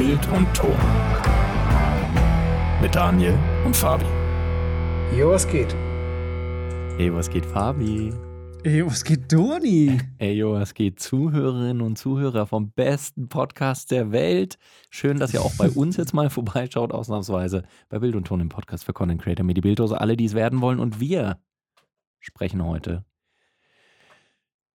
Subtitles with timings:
[0.00, 0.78] Bild und Ton.
[2.80, 4.06] Mit Daniel und Fabi.
[5.14, 5.76] Jo, was geht?
[6.96, 8.10] Ey, was geht, Fabi?
[8.62, 10.00] Ey, was geht, Doni?
[10.16, 14.56] Ey, jo, was geht, Zuhörerinnen und Zuhörer vom besten Podcast der Welt?
[14.88, 18.48] Schön, dass ihr auch bei uns jetzt mal vorbeischaut, ausnahmsweise bei Bild und Ton im
[18.48, 20.00] Podcast für Content Creator mit die Bilddose.
[20.00, 20.80] Alle, die es werden wollen.
[20.80, 21.42] Und wir
[22.20, 23.04] sprechen heute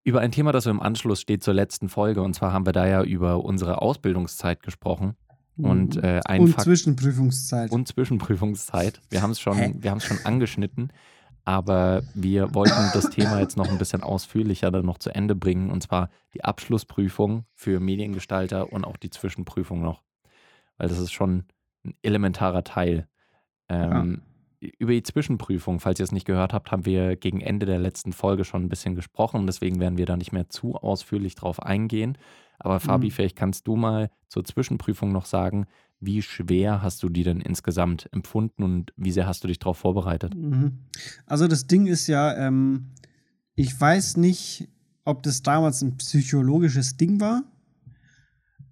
[0.05, 2.23] über ein Thema, das so im Anschluss steht zur letzten Folge.
[2.23, 5.16] Und zwar haben wir da ja über unsere Ausbildungszeit gesprochen.
[5.56, 7.70] Und, äh, ein und Fakt- Zwischenprüfungszeit.
[7.70, 9.01] und Zwischenprüfungszeit.
[9.09, 10.91] Wir haben es schon, wir haben es schon angeschnitten,
[11.45, 15.70] aber wir wollten das Thema jetzt noch ein bisschen ausführlicher dann noch zu Ende bringen
[15.70, 20.02] und zwar die Abschlussprüfung für Mediengestalter und auch die Zwischenprüfung noch,
[20.77, 21.45] weil das ist schon
[21.84, 23.07] ein elementarer Teil.
[23.68, 24.23] Ähm,
[24.78, 28.12] Über die Zwischenprüfung, falls ihr es nicht gehört habt, haben wir gegen Ende der letzten
[28.12, 29.46] Folge schon ein bisschen gesprochen.
[29.46, 32.16] Deswegen werden wir da nicht mehr zu ausführlich drauf eingehen.
[32.59, 33.10] Aber Fabi, Mhm.
[33.10, 35.66] vielleicht kannst du mal zur Zwischenprüfung noch sagen,
[36.01, 39.79] wie schwer hast du die denn insgesamt empfunden und wie sehr hast du dich darauf
[39.79, 40.34] vorbereitet?
[40.34, 40.78] Mhm.
[41.26, 42.90] Also das Ding ist ja, ähm,
[43.54, 44.68] ich weiß nicht,
[45.04, 47.43] ob das damals ein psychologisches Ding war,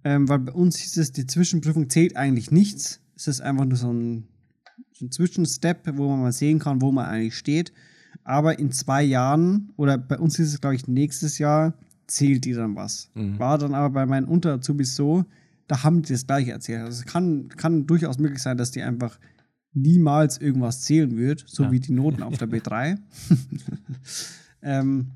[0.03, 3.01] ähm, weil bei uns hieß es, die Zwischenprüfung zählt eigentlich nichts.
[3.15, 4.27] Es ist einfach nur so ein,
[5.01, 7.73] ein Zwischenstep, wo man mal sehen kann, wo man eigentlich steht.
[8.23, 11.73] Aber in zwei Jahren, oder bei uns hieß es, glaube ich, nächstes Jahr,
[12.07, 13.09] zählt die dann was.
[13.15, 13.39] Mhm.
[13.39, 15.25] War dann aber bei meinen Unterazubis so,
[15.67, 16.81] da haben die das gleiche erzählt.
[16.83, 19.19] Also es kann, kann durchaus möglich sein, dass die einfach
[19.73, 21.71] niemals irgendwas zählen wird, so Ja.
[21.71, 22.97] wie die Noten auf der B3.
[24.61, 25.11] ähm,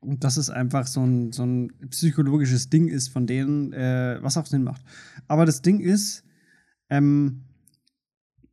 [0.00, 4.36] und dass es einfach so ein, so ein psychologisches Ding ist von denen, äh, was
[4.36, 4.82] auch Sinn macht.
[5.26, 6.22] Aber das Ding ist,
[6.90, 7.42] ähm,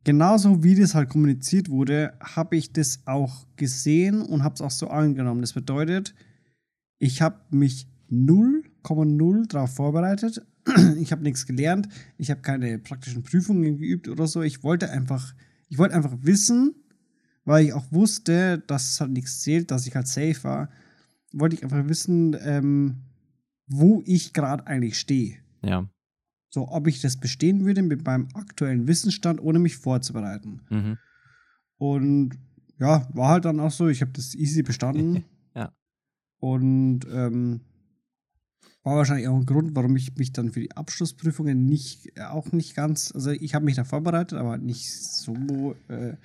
[0.04, 4.70] genauso wie das halt kommuniziert wurde, habe ich das auch gesehen und habe es auch
[4.70, 5.40] so angenommen.
[5.40, 6.14] Das bedeutet,
[6.98, 10.46] ich habe mich 0,0 darauf vorbereitet.
[10.98, 11.88] Ich habe nichts gelernt.
[12.16, 14.40] Ich habe keine praktischen Prüfungen geübt oder so.
[14.40, 15.34] Ich wollte einfach,
[15.68, 16.74] ich wollte einfach wissen,
[17.44, 20.70] weil ich auch wusste, dass es halt nichts zählt, dass ich halt safe war,
[21.32, 23.02] wollte ich einfach wissen, ähm,
[23.66, 25.36] wo ich gerade eigentlich stehe.
[25.62, 25.86] Ja.
[26.54, 30.60] So, ob ich das bestehen würde mit meinem aktuellen Wissensstand, ohne mich vorzubereiten.
[30.70, 30.98] Mhm.
[31.78, 32.38] Und
[32.78, 35.24] ja, war halt dann auch so, ich habe das easy bestanden.
[35.56, 35.72] Ja.
[36.40, 37.60] Und ähm,
[38.82, 42.50] war wahrscheinlich auch ein Grund, warum ich mich dann für die Abschlussprüfungen nicht, äh, auch
[42.50, 46.16] nicht ganz, also ich habe mich da vorbereitet, aber nicht so, äh,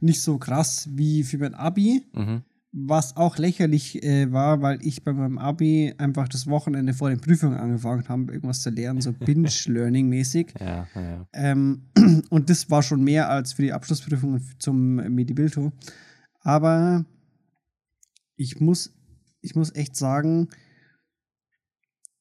[0.00, 2.02] nicht so krass wie für mein Abi.
[2.12, 2.42] Mhm.
[2.70, 7.20] Was auch lächerlich äh, war, weil ich bei meinem Abi einfach das Wochenende vor den
[7.20, 10.54] Prüfungen angefangen habe, irgendwas zu lernen, so Binge-Learning-mäßig.
[10.60, 11.26] Ja, ja.
[11.32, 11.84] Ähm,
[12.30, 15.72] und das war schon mehr als für die Abschlussprüfung zum Medibilto.
[16.40, 17.06] Aber
[18.36, 18.92] ich muss,
[19.40, 20.48] ich muss echt sagen,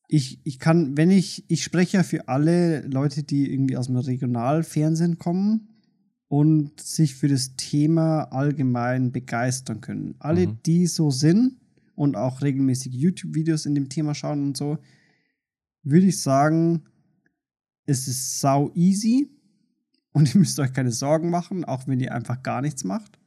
[0.07, 3.97] ich, ich kann, wenn ich, ich spreche ja für alle Leute, die irgendwie aus dem
[3.97, 5.76] Regionalfernsehen kommen
[6.29, 10.15] und sich für das Thema allgemein begeistern können.
[10.19, 10.57] Alle, Mhm.
[10.65, 11.57] die so sind
[11.95, 14.77] und auch regelmäßig YouTube-Videos in dem Thema schauen und so,
[15.83, 16.83] würde ich sagen,
[17.85, 19.29] es ist sau easy
[20.11, 23.17] und ihr müsst euch keine Sorgen machen, auch wenn ihr einfach gar nichts macht.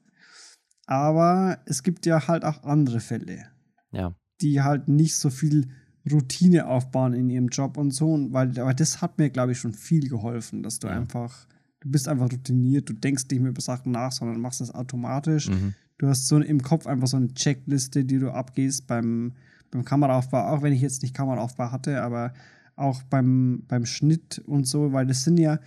[0.86, 3.46] Aber es gibt ja halt auch andere Fälle,
[3.92, 4.14] Ja.
[4.40, 5.70] die halt nicht so viel
[6.10, 8.12] Routine aufbauen in ihrem Job und so.
[8.12, 10.94] Und weil, aber das hat mir, glaube ich, schon viel geholfen, dass du Ja.
[10.94, 11.46] einfach,
[11.80, 15.48] du bist einfach routiniert, du denkst nicht mehr über Sachen nach, sondern machst das automatisch.
[15.48, 15.74] Mhm.
[15.98, 19.32] Du hast so im Kopf einfach so eine Checkliste, die du abgehst beim,
[19.70, 22.32] beim Kameraaufbau, auch wenn ich jetzt nicht Kameraaufbau hatte, aber
[22.76, 25.58] auch beim, beim Schnitt und so, weil das sind ja,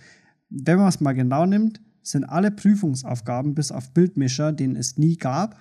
[0.50, 5.16] wenn man es mal genau nimmt, sind alle Prüfungsaufgaben bis auf Bildmischer, den es nie
[5.16, 5.56] gab,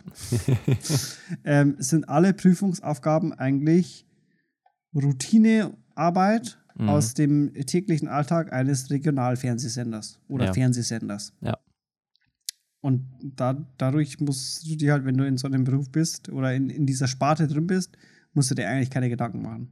[1.46, 4.06] ähm, sind alle Prüfungsaufgaben eigentlich
[4.94, 6.90] Routinearbeit Mhm.
[6.90, 10.54] aus dem täglichen Alltag eines Regionalfernsehsenders oder Ja.
[10.54, 11.34] Fernsehsenders.
[11.42, 11.58] Ja.
[12.82, 16.54] Und da, dadurch musst du dir halt, wenn du in so einem Beruf bist oder
[16.54, 17.98] in, in dieser Sparte drin bist,
[18.34, 19.72] musst du dir eigentlich keine Gedanken machen.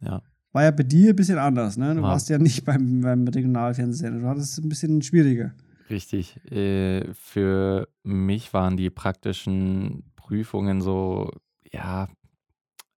[0.00, 0.22] Ja.
[0.52, 1.94] War ja bei dir ein bisschen anders, ne?
[1.94, 2.12] Du War.
[2.12, 4.20] warst ja nicht beim, beim Regionalfernsehsender.
[4.20, 5.52] Du hattest es ein bisschen schwieriger.
[5.90, 6.36] Richtig.
[6.50, 11.30] Äh, für mich waren die praktischen Prüfungen so,
[11.72, 12.08] ja,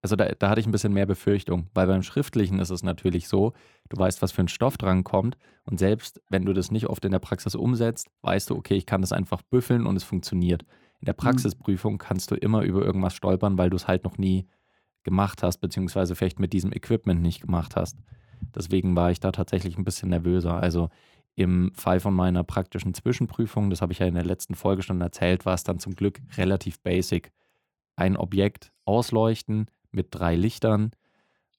[0.01, 3.27] also da, da hatte ich ein bisschen mehr Befürchtung, weil beim Schriftlichen ist es natürlich
[3.27, 3.53] so,
[3.89, 7.03] du weißt, was für ein Stoff dran kommt und selbst wenn du das nicht oft
[7.05, 10.63] in der Praxis umsetzt, weißt du, okay, ich kann das einfach büffeln und es funktioniert.
[11.01, 14.47] In der Praxisprüfung kannst du immer über irgendwas stolpern, weil du es halt noch nie
[15.03, 17.97] gemacht hast, beziehungsweise vielleicht mit diesem Equipment nicht gemacht hast.
[18.55, 20.55] Deswegen war ich da tatsächlich ein bisschen nervöser.
[20.55, 20.89] Also
[21.35, 24.99] im Fall von meiner praktischen Zwischenprüfung, das habe ich ja in der letzten Folge schon
[24.99, 27.31] erzählt, war es dann zum Glück relativ basic.
[27.95, 30.91] Ein Objekt ausleuchten mit drei Lichtern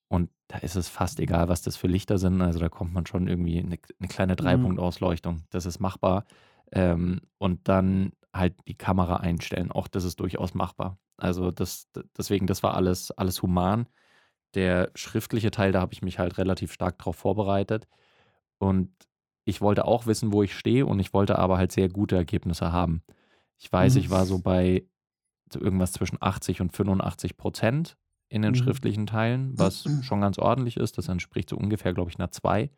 [0.09, 2.43] Und da ist es fast egal, was das für Lichter sind.
[2.43, 5.45] Also da kommt man schon irgendwie eine, eine kleine Dreipunktausleuchtung.
[5.51, 6.25] Das ist machbar.
[6.73, 9.73] Ähm, und dann halt die Kamera einstellen.
[9.73, 10.99] Auch das ist durchaus machbar.
[11.17, 11.89] Also das,
[12.19, 13.87] deswegen, das war alles, alles human.
[14.55, 17.89] Der schriftliche Teil, da habe ich mich halt relativ stark drauf vorbereitet.
[18.59, 18.93] Und
[19.45, 22.73] ich wollte auch wissen, wo ich stehe und ich wollte aber halt sehr gute Ergebnisse
[22.73, 23.03] haben.
[23.59, 24.01] Ich weiß, Mhm.
[24.01, 24.87] ich war so bei
[25.53, 27.97] so irgendwas zwischen 80 und 85 Prozent
[28.31, 28.59] in den Mhm.
[28.59, 30.97] schriftlichen Teilen, was schon ganz ordentlich ist.
[30.99, 32.71] Das entspricht so ungefähr, glaube ich, einer 2.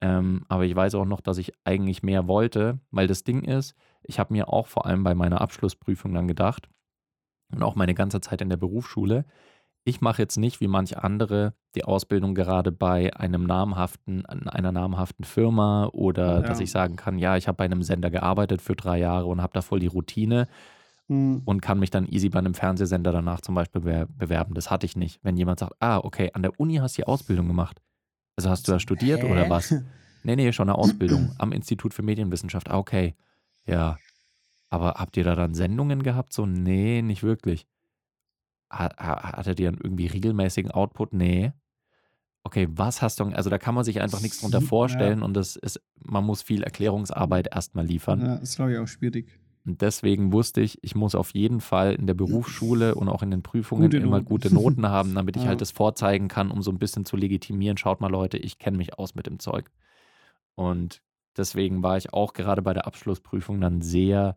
[0.00, 3.74] Ähm, aber ich weiß auch noch, dass ich eigentlich mehr wollte, weil das Ding ist,
[4.02, 6.68] ich habe mir auch vor allem bei meiner Abschlussprüfung dann gedacht
[7.52, 9.24] und auch meine ganze Zeit in der Berufsschule,
[9.84, 14.72] ich mache jetzt nicht wie manche andere die Ausbildung gerade bei einem namhaften, an einer
[14.72, 16.64] namhaften Firma oder dass Ja.
[16.64, 19.52] ich sagen kann, ja, ich habe bei einem Sender gearbeitet für drei Jahre und habe
[19.54, 20.48] da voll die Routine
[21.08, 21.42] Mhm.
[21.44, 24.54] und kann mich dann easy bei einem Fernsehsender danach zum Beispiel bewer- bewerben.
[24.54, 25.20] Das hatte ich nicht.
[25.22, 27.80] Wenn jemand sagt, ah, okay, an der Uni hast du die Ausbildung gemacht.
[28.36, 29.50] Also hast du da studiert oder Hä?
[29.50, 29.74] was?
[30.24, 32.68] Nee, nee, schon eine Ausbildung am Institut für Medienwissenschaft.
[32.68, 33.14] Ah, okay.
[33.64, 33.96] Ja.
[34.70, 36.32] Aber habt ihr da dann Sendungen gehabt?
[36.32, 37.68] So, nee, nicht wirklich.
[38.72, 41.12] Ha- ha- Hattet ihr dann irgendwie regelmäßigen Output?
[41.12, 41.52] Nee.
[42.42, 44.66] Okay, was hast du, also da kann man sich einfach nichts drunter Ja.
[44.66, 48.20] vorstellen und das ist, man muss viel Erklärungsarbeit erstmal liefern.
[48.20, 49.38] Ja, ist, glaube ich, auch schwierig.
[49.66, 53.30] Und deswegen wusste ich, ich muss auf jeden Fall in der Berufsschule und auch in
[53.32, 54.24] den Prüfungen Gute immer Noten.
[54.26, 55.48] gute Noten haben, damit ich Ja.
[55.48, 57.76] halt das vorzeigen kann, um so ein bisschen zu legitimieren.
[57.76, 59.70] Schaut mal, Leute, ich kenne mich aus mit dem Zeug.
[60.54, 61.02] Und
[61.36, 64.36] deswegen war ich auch gerade bei der Abschlussprüfung dann sehr,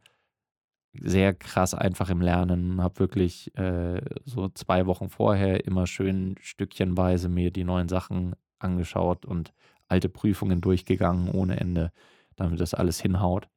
[0.93, 2.81] sehr krass einfach im Lernen.
[2.81, 9.25] Habe wirklich äh, so zwei Wochen vorher immer schön stückchenweise mir die neuen Sachen angeschaut
[9.25, 9.53] und
[9.87, 11.91] alte Prüfungen durchgegangen ohne Ende,
[12.35, 13.47] damit das alles hinhaut.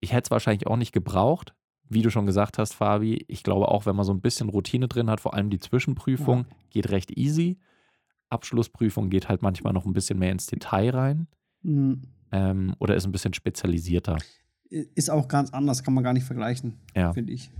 [0.00, 1.54] Ich hätte es wahrscheinlich auch nicht gebraucht,
[1.88, 3.24] wie du schon gesagt hast, Fabi.
[3.28, 6.46] Ich glaube auch, wenn man so ein bisschen Routine drin hat, vor allem die Zwischenprüfung,
[6.70, 7.58] geht recht easy.
[8.28, 11.26] Abschlussprüfung geht halt manchmal noch ein bisschen mehr ins Detail rein
[11.62, 12.02] Mhm.
[12.32, 14.18] ähm, oder ist ein bisschen spezialisierter.
[14.68, 17.12] Ist auch ganz anders, kann man gar nicht vergleichen, Ja.
[17.12, 17.50] finde ich.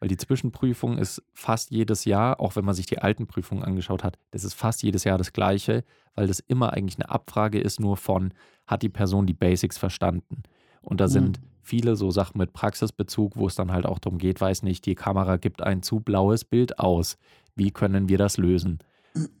[0.00, 4.04] Weil die Zwischenprüfung ist fast jedes Jahr, auch wenn man sich die alten Prüfungen angeschaut
[4.04, 5.82] hat, das ist fast jedes Jahr das gleiche,
[6.14, 8.34] weil das immer eigentlich eine Abfrage ist, nur von,
[8.66, 10.42] hat die Person die Basics verstanden?
[10.84, 14.40] Und da sind viele so Sachen mit Praxisbezug, wo es dann halt auch darum geht,
[14.40, 17.16] weiß nicht, die Kamera gibt ein zu blaues Bild aus.
[17.56, 18.78] Wie können wir das lösen?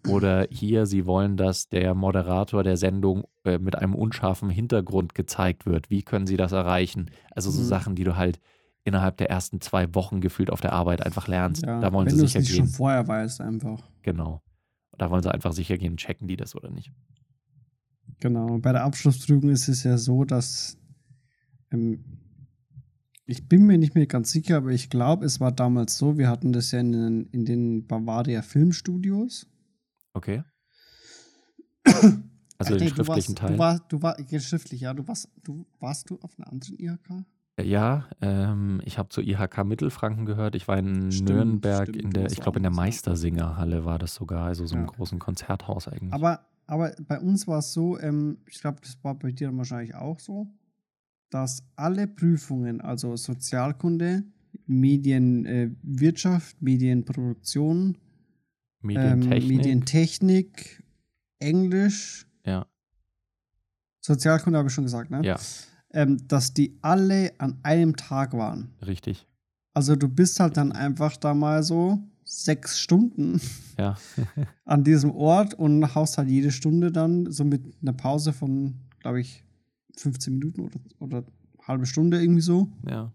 [0.08, 5.66] Oder hier, Sie wollen, dass der Moderator der Sendung äh, mit einem unscharfen Hintergrund gezeigt
[5.66, 5.90] wird.
[5.90, 7.10] Wie können Sie das erreichen?
[7.32, 7.66] Also so Mhm.
[7.66, 8.38] Sachen, die du halt
[8.84, 11.64] innerhalb der ersten zwei Wochen gefühlt auf der Arbeit einfach lernst.
[11.64, 12.56] Ja, da wollen wenn sie sicher nicht gehen.
[12.58, 13.82] schon vorher weißt, einfach.
[14.02, 14.42] Genau.
[14.96, 16.92] Da wollen sie einfach sicher gehen, checken die das oder nicht.
[18.20, 18.58] Genau.
[18.58, 20.78] Bei der Abschlussprüfung ist es ja so, dass
[21.74, 22.04] ähm,
[23.26, 26.28] ich bin mir nicht mehr ganz sicher, aber ich glaube, es war damals so, wir
[26.28, 29.46] hatten das ja in den, in den Bavaria Filmstudios.
[30.12, 30.42] Okay.
[32.56, 33.52] Also Ach den nee, du schriftlichen warst, Teil.
[33.88, 34.94] Du warst, du ja, schriftlich, ja.
[34.94, 37.24] Du warst, du, warst du auf einer anderen IHK?
[37.60, 40.54] ja, ähm, ich habe zur IHK Mittelfranken gehört.
[40.54, 42.70] Ich war in Stimmt, Nürnberg stimmt, in der, ich glaube in der.
[42.70, 44.92] Meistersingerhalle war das sogar, also so einem Ja.
[44.92, 46.12] großen Konzerthaus eigentlich.
[46.12, 49.58] Aber, aber bei uns war es so, ähm, ich glaube, das war bei dir dann
[49.58, 50.46] wahrscheinlich auch so,
[51.34, 54.22] dass alle Prüfungen, also Sozialkunde,
[54.66, 57.98] Medienwirtschaft, äh, Medienproduktion,
[58.84, 59.48] ähm, Medientechnik.
[59.48, 60.84] Medientechnik,
[61.40, 62.66] Englisch, ja,
[64.00, 65.22] Sozialkunde habe ich schon gesagt, ne?
[65.24, 65.36] ja,
[65.92, 68.72] Ähm, dass die alle an einem Tag waren.
[68.86, 69.26] richtig.
[69.72, 73.40] Also du bist halt dann einfach da mal so sechs Stunden
[73.78, 73.96] Ja,
[74.64, 79.20] an diesem Ort und haust halt jede Stunde dann so mit einer Pause von, glaube
[79.20, 79.42] ich,
[79.96, 81.24] 15 Minuten oder, oder
[81.66, 83.12] halbe Stunde irgendwie so, ja,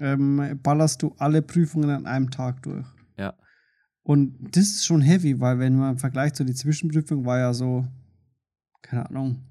[0.00, 2.86] ähm, ballerst du alle Prüfungen an einem Tag durch.
[3.18, 3.34] ja,
[4.02, 7.52] Und das ist schon heavy, weil wenn man im Vergleich zu die Zwischenprüfung war ja
[7.54, 7.86] so,
[8.82, 9.42] keine Ahnung,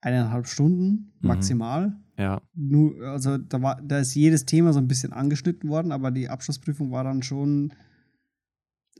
[0.00, 1.28] eineinhalb Stunden Mhm.
[1.28, 1.96] maximal.
[2.18, 6.10] ja, Nur, also da war, da ist jedes Thema so ein bisschen angeschnitten worden, aber
[6.10, 7.72] die Abschlussprüfung war dann schon,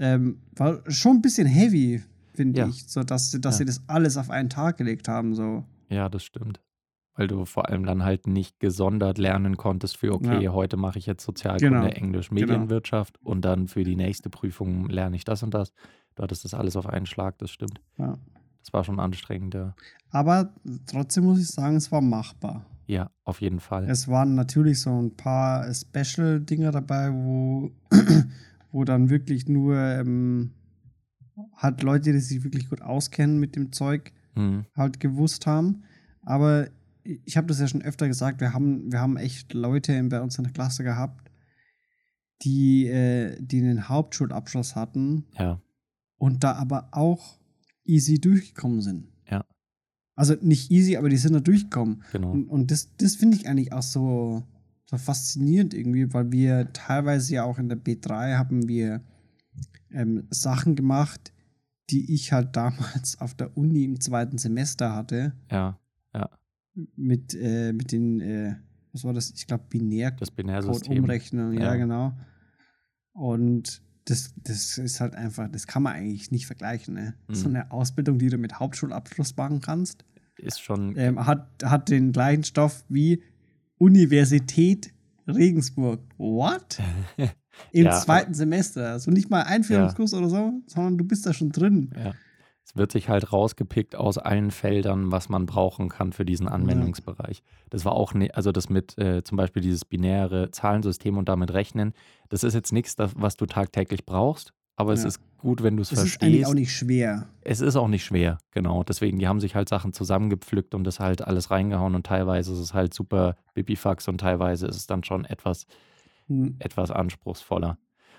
[0.01, 2.67] ähm, war schon ein bisschen heavy, finde Ja.
[2.69, 3.59] ich, so dass, dass Ja.
[3.59, 5.65] sie das alles auf einen Tag gelegt haben, so.
[5.89, 6.61] ja, das stimmt.
[7.16, 10.52] Weil du vor allem dann halt nicht gesondert lernen konntest für, okay, Ja.
[10.52, 11.87] heute mache ich jetzt Sozialkunde, Genau.
[11.87, 12.40] Englisch, Genau.
[12.40, 15.73] Medienwirtschaft und dann für die nächste Prüfung lerne ich das und das.
[16.16, 17.80] Du hattest das alles auf einen Schlag, das stimmt.
[17.99, 18.18] Ja.
[18.62, 19.75] Das war schon anstrengend, ja.
[20.11, 20.54] Aber
[20.87, 22.64] trotzdem muss ich sagen, es war machbar.
[22.87, 23.88] Ja, auf jeden Fall.
[23.88, 27.71] Es waren natürlich so ein paar Special-Dinger dabei, wo,
[28.73, 30.50] wo dann wirklich nur ähm,
[31.56, 35.85] halt Leute, die sich wirklich gut auskennen mit dem Zeug, Hm, halt gewusst haben.
[36.23, 36.66] Aber
[37.05, 40.21] ich habe das ja schon öfter gesagt, wir haben, wir haben echt Leute in, bei
[40.21, 41.31] uns in der Klasse gehabt,
[42.43, 45.61] die, äh, die einen Hauptschulabschluss hatten ja,
[46.17, 47.39] und da aber auch
[47.85, 49.09] easy durchgekommen sind.
[49.31, 49.45] Ja.
[50.17, 52.03] Also nicht easy, aber die sind da durchgekommen.
[52.13, 52.33] Genau.
[52.33, 54.43] Und, und das, das finde ich eigentlich auch so,
[54.87, 59.03] so faszinierend irgendwie, weil wir teilweise ja auch in der B3 haben wir
[59.91, 61.33] ähm, Sachen gemacht,
[61.91, 65.35] die ich halt damals auf der Uni im zweiten Semester hatte.
[65.51, 65.79] Ja,
[66.97, 68.57] Mit, äh, mit den, äh,
[68.93, 69.33] was war das?
[69.37, 70.99] Ich glaube, Binärcode das Binärsystem.
[70.99, 71.52] umrechnen.
[71.54, 71.76] Ja, Ja.
[71.76, 72.12] genau.
[73.12, 76.95] Und das, das ist halt einfach, das kann man eigentlich nicht vergleichen.
[76.95, 77.14] Ne?
[77.28, 77.57] So Mhm.
[77.57, 80.04] eine Ausbildung, die du mit Hauptschulabschluss machen kannst,
[80.37, 83.23] Ist schon, ähm, hat, hat den gleichen Stoff wie
[83.78, 84.93] Universität
[85.26, 86.00] Regensburg.
[86.19, 86.78] What?
[87.73, 88.90] Im Ja, zweiten Semester.
[88.90, 91.90] Also nicht mal Einführungskurs oder so, sondern du bist da schon drin.
[91.97, 92.14] ja.
[92.66, 97.42] Es wird sich halt rausgepickt aus allen Feldern, was man brauchen kann für diesen Anwendungsbereich.
[97.71, 101.52] Das war auch, ne, also das mit äh, zum Beispiel dieses binäre Zahlensystem und damit
[101.52, 101.92] rechnen,
[102.30, 105.09] das ist jetzt nichts, das- was du tagtäglich brauchst, aber es Ja.
[105.09, 106.50] ist gut, wenn du es Das ist eigentlich verstehst.
[106.50, 107.28] auch nicht schwer.
[107.42, 108.83] Es ist auch nicht schwer, genau.
[108.83, 112.59] Deswegen, die haben sich halt Sachen zusammengepflückt und das halt alles reingehauen und teilweise ist
[112.61, 115.66] es halt super Bipifax und teilweise ist es dann schon etwas,
[116.28, 116.56] Hm.
[116.61, 117.76] etwas anspruchsvoller.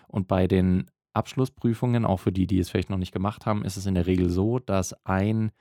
[0.07, 0.85] Und bei den
[1.15, 4.07] Abschlussprüfungen, auch für die, die es vielleicht noch nicht gemacht haben, ist es in der
[4.07, 5.51] Regel so, dass ein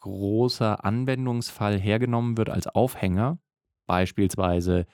[0.00, 3.38] großer Anwendungsfall hergenommen wird als Aufhänger,
[3.86, 4.86] beispielsweise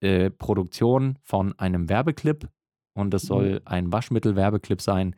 [0.00, 2.48] äh, Produktion von einem Werbeclip.
[2.94, 5.16] Und das soll ein Waschmittel-Werbeclip sein,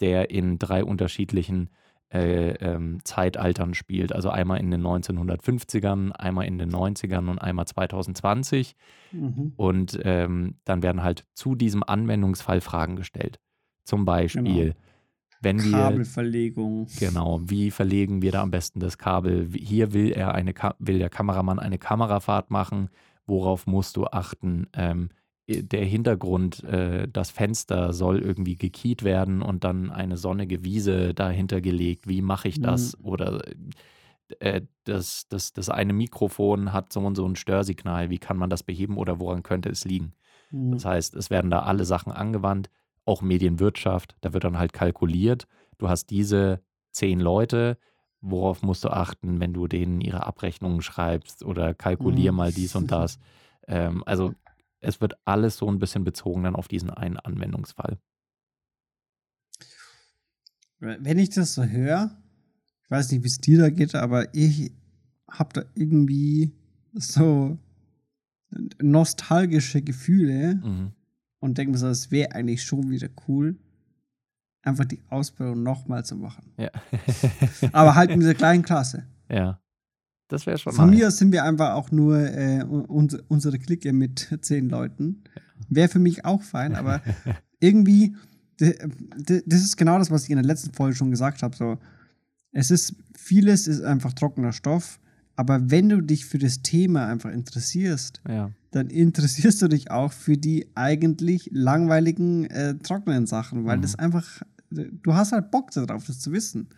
[0.00, 1.70] der in drei unterschiedlichen
[2.12, 4.12] äh, ähm, Zeitaltern spielt.
[4.12, 8.76] Also einmal in den 1950ern, einmal in den 90ern und einmal 2020.
[9.12, 9.52] Mhm.
[9.56, 13.40] Und ähm, dann werden halt zu diesem Anwendungsfall Fragen gestellt.
[13.84, 14.74] Zum Beispiel,
[15.40, 16.86] wenn wir, Kabelverlegung.
[17.00, 19.48] genau, wie verlegen wir da am besten das Kabel?
[19.52, 22.90] Hier will er eine, Ka will der Kameramann eine Kamerafahrt machen.
[23.26, 24.68] Worauf musst du achten?
[24.74, 25.08] Ähm,
[25.48, 31.60] der Hintergrund, äh, das Fenster soll irgendwie gekiet werden und dann eine sonnige Wiese dahinter
[31.60, 32.08] gelegt.
[32.08, 32.96] Wie mache ich das?
[33.02, 33.42] Oder
[34.40, 38.10] äh, das, das, das eine Mikrofon hat so und so ein Störsignal.
[38.10, 40.12] Wie kann man das beheben oder woran könnte es liegen?
[40.50, 40.72] Mhm.
[40.72, 42.70] Das heißt, es werden da alle Sachen angewandt,
[43.04, 45.46] auch Medienwirtschaft, da wird dann halt kalkuliert.
[45.78, 46.60] Du hast diese
[46.92, 47.78] zehn Leute,
[48.20, 52.36] worauf musst du achten, wenn du denen ihre Abrechnungen schreibst oder kalkulier Mhm.
[52.38, 53.18] mal dies und das.
[53.68, 54.32] Ähm, also
[54.82, 57.98] es wird alles so ein bisschen bezogen dann auf diesen einen Anwendungsfall.
[60.78, 62.10] Wenn ich das so höre,
[62.84, 64.72] ich weiß nicht, wie es dir da geht, aber ich
[65.30, 66.52] habe da irgendwie
[66.92, 67.56] so
[68.80, 70.92] nostalgische Gefühle Mhm.
[71.38, 73.56] und denke mir so, es wäre eigentlich schon wieder cool,
[74.62, 76.52] einfach die Ausbildung nochmal zu machen.
[76.58, 76.70] Ja.
[77.72, 79.06] Aber halt in dieser kleinen Klasse.
[79.28, 79.58] ja.
[80.28, 80.98] Das wäre schon Von nice.
[80.98, 85.24] mir aus sind wir einfach auch nur äh, un unsere Clique mit zehn Leuten.
[85.68, 87.02] Wäre für mich auch fein, aber
[87.60, 88.16] irgendwie,
[88.58, 91.54] das ist genau das, was ich in der letzten Folge schon gesagt habe.
[91.56, 91.78] So,
[92.52, 95.00] es ist, vieles ist einfach trockener Stoff,
[95.36, 98.50] aber wenn du dich für das Thema einfach interessierst, ja.
[98.70, 103.82] dann interessierst du dich auch für die eigentlich langweiligen, äh, trockenen Sachen, weil Mhm.
[103.82, 106.68] das einfach, du hast halt Bock darauf, das zu wissen.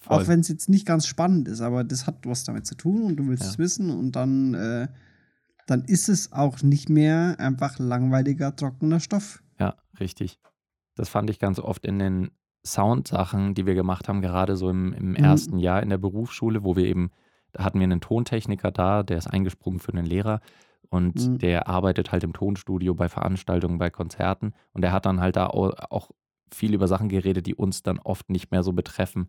[0.00, 0.16] Voll.
[0.22, 3.02] Auch wenn es jetzt nicht ganz spannend ist, aber das hat was damit zu tun
[3.02, 3.50] und du willst Ja.
[3.50, 4.88] es wissen und dann, äh,
[5.66, 9.42] dann ist es auch nicht mehr einfach langweiliger, trockener Stoff.
[9.58, 10.40] Ja, richtig.
[10.96, 12.30] Das fand ich ganz oft in den
[12.66, 16.76] Soundsachen, die wir gemacht haben, gerade so im, im ersten Jahr in der Berufsschule, wo
[16.76, 17.10] wir eben,
[17.52, 20.40] da hatten wir einen Tontechniker da, der ist eingesprungen für einen Lehrer
[20.88, 21.38] und Mhm.
[21.38, 25.48] der arbeitet halt im Tonstudio bei Veranstaltungen, bei Konzerten und der hat dann halt da
[25.48, 26.10] au- auch
[26.52, 29.28] viel über Sachen geredet, die uns dann oft nicht mehr so betreffen,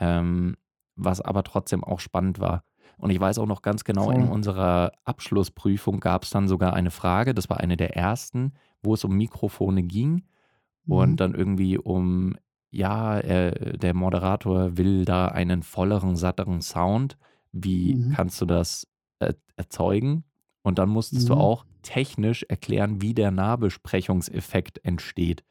[0.00, 0.56] ähm,
[0.96, 2.64] was aber trotzdem auch spannend war.
[2.98, 6.90] Und ich weiß auch noch ganz genau, in unserer Abschlussprüfung gab es dann sogar eine
[6.90, 8.52] Frage, das war eine der ersten,
[8.82, 10.24] wo es um Mikrofone ging
[10.86, 10.94] Mhm.
[10.94, 12.36] und dann irgendwie um,
[12.70, 17.16] ja, äh, der Moderator will da einen volleren, satteren Sound.
[17.52, 18.10] Wie Mhm.
[18.10, 18.86] kannst du das
[19.20, 20.24] äh, erzeugen?
[20.62, 21.40] Und dann musstest du Mhm.
[21.40, 25.44] auch technisch erklären, wie der Nahbesprechungseffekt entsteht.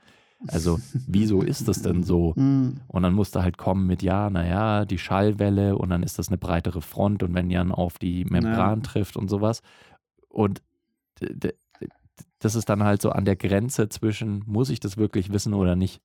[0.48, 2.34] Also, wieso ist das denn so?
[2.38, 2.80] Mhm.
[2.88, 6.38] Und dann musste halt kommen mit, ja, naja, die Schallwelle und dann ist das eine
[6.38, 9.62] breitere Front und wenn dann auf die Membran trifft und sowas.
[10.30, 10.62] Und
[12.40, 15.76] das ist dann halt so an der Grenze zwischen, muss ich das wirklich wissen oder
[15.76, 16.02] nicht?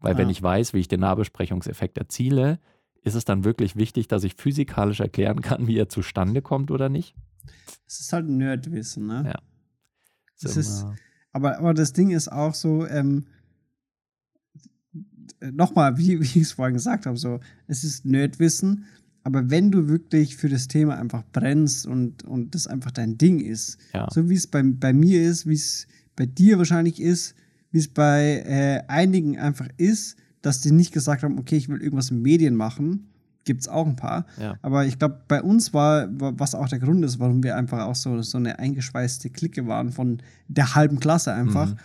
[0.00, 0.32] Weil wenn Ja.
[0.32, 2.58] ich weiß, wie ich den Nahbesprechungseffekt erziele,
[3.02, 6.88] ist es dann wirklich wichtig, dass ich physikalisch erklären kann, wie er zustande kommt oder
[6.88, 7.14] nicht?
[7.86, 9.22] Es ist halt Nerdwissen, ne?
[9.26, 9.38] Ja.
[10.42, 10.84] Das ist-
[11.32, 13.37] Aber, aber das Ding ist auch so, ähm, äh,
[15.52, 18.84] nochmal, wie, wie ich es vorhin gesagt habe, so, es ist Nerdwissen,
[19.24, 23.40] aber wenn du wirklich für das Thema einfach brennst und, und das einfach dein Ding
[23.40, 24.06] ist, ja.
[24.10, 27.34] so wie es bei, bei mir ist, wie es bei dir wahrscheinlich ist,
[27.70, 31.82] wie es bei äh, einigen einfach ist, dass die nicht gesagt haben, okay, ich will
[31.82, 33.08] irgendwas in Medien machen.
[33.44, 34.26] Gibt es auch ein paar.
[34.40, 34.56] Ja.
[34.62, 37.86] Aber ich glaube, bei uns war, war, was auch der Grund ist, warum wir einfach
[37.86, 41.78] auch so, so eine eingeschweißte Clique waren von der halben Klasse einfach, Mhm.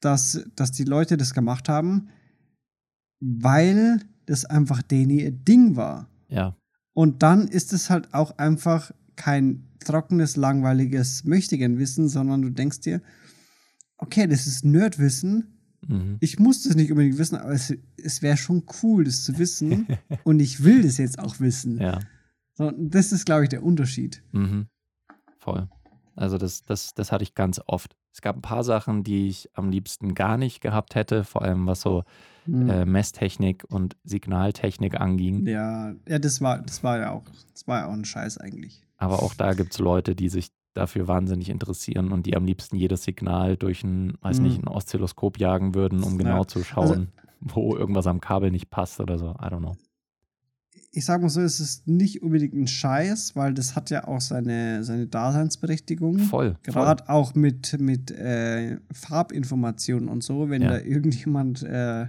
[0.00, 2.08] dass, dass die Leute das gemacht haben,
[3.20, 6.08] weil das einfach denen ihr Ding war.
[6.28, 6.56] Ja.
[6.92, 13.02] Und dann ist es halt auch einfach kein trockenes, langweiliges Möchtegern-Wissen, sondern du denkst dir,
[13.98, 15.58] okay, das ist Nerdwissen.
[15.86, 16.16] Mhm.
[16.20, 19.86] Ich muss das nicht unbedingt wissen, aber es, es wäre schon cool, das zu wissen.
[20.24, 21.80] und ich will das jetzt auch wissen.
[21.80, 22.00] Ja.
[22.54, 24.22] So, das ist, glaube ich, der Unterschied.
[24.32, 24.66] Mhm.
[25.38, 25.68] Voll.
[26.14, 27.94] Also das, das, das hatte ich ganz oft.
[28.16, 31.66] Es gab ein paar Sachen, die ich am liebsten gar nicht gehabt hätte, vor allem
[31.66, 32.02] was so
[32.46, 32.70] Hm.
[32.70, 35.44] äh, Messtechnik und Signaltechnik anging.
[35.46, 38.80] Ja, ja, das war, das war ja auch, das war ja auch ein Scheiß eigentlich.
[38.96, 42.76] Aber auch da gibt es Leute, die sich dafür wahnsinnig interessieren und die am liebsten
[42.76, 44.44] jedes Signal durch ein, weiß Mhm.
[44.46, 46.18] nicht, ein Oszilloskop jagen würden, um Ja.
[46.18, 49.32] genau zu schauen, wo irgendwas am Kabel nicht passt oder so.
[49.32, 49.76] I don't know.
[50.92, 54.20] Ich sag mal so, es ist nicht unbedingt ein Scheiß, weil das hat ja auch
[54.20, 56.18] seine, seine Daseinsberechtigung.
[56.20, 56.56] Voll.
[56.62, 60.70] Gerade auch mit, mit äh, Farbinformationen und so, wenn Ja.
[60.70, 62.06] da irgendjemand äh,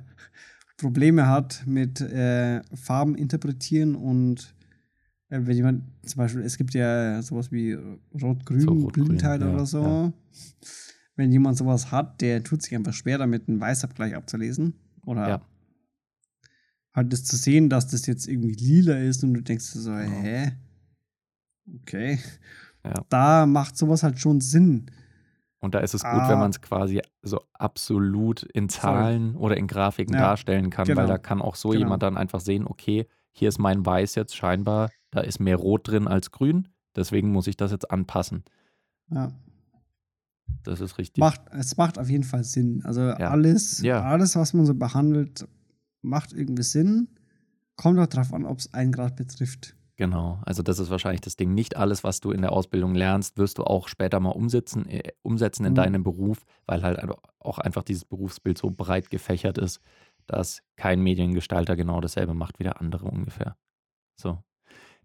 [0.77, 4.53] Probleme hat mit äh, Farben interpretieren und
[5.29, 7.73] äh, wenn jemand zum Beispiel, es gibt ja sowas wie
[8.21, 9.81] Rot-Grün, So, Rot-Grün, Blindheit ja, oder so.
[9.83, 10.13] ja.
[11.15, 14.75] Wenn jemand sowas hat, der tut sich einfach schwer damit, einen Weißabgleich abzulesen.
[15.05, 15.41] Oder Ja.
[16.97, 20.09] Halt das zu sehen, dass das jetzt irgendwie lila ist und du denkst so, Genau.
[20.21, 20.51] hä?
[21.81, 22.19] Okay.
[22.83, 22.93] Ja.
[23.09, 24.87] Da macht sowas halt schon Sinn.
[25.59, 26.29] Und da ist es gut, Ah.
[26.29, 31.01] wenn man es quasi so absolut in Zahlen oder in Grafiken Ja, darstellen kann, genau.
[31.01, 31.79] weil da kann auch so Genau.
[31.81, 35.87] jemand dann einfach sehen, okay, hier ist mein Weiß jetzt scheinbar, da ist mehr Rot
[35.87, 38.43] drin als Grün, deswegen muss ich das jetzt anpassen.
[39.09, 39.31] Ja.
[40.63, 41.19] Das ist richtig.
[41.19, 42.81] Macht, es macht auf jeden Fall Sinn.
[42.85, 43.15] Also Ja.
[43.31, 44.03] alles, Ja.
[44.03, 45.47] alles, was man so behandelt,
[46.01, 47.09] macht irgendwie Sinn.
[47.75, 49.75] Kommt auch drauf an, ob es einen Grad betrifft.
[49.99, 51.55] Genau, also das ist wahrscheinlich das Ding.
[51.55, 55.11] Nicht alles, was du in der Ausbildung lernst, wirst du auch später mal umsetzen, äh,
[55.23, 55.75] umsetzen in Mhm.
[55.75, 56.99] deinem Beruf, weil halt
[57.39, 59.79] auch einfach dieses Berufsbild so breit gefächert ist,
[60.27, 63.57] dass kein Mediengestalter genau dasselbe macht wie der andere ungefähr.
[64.19, 64.43] So.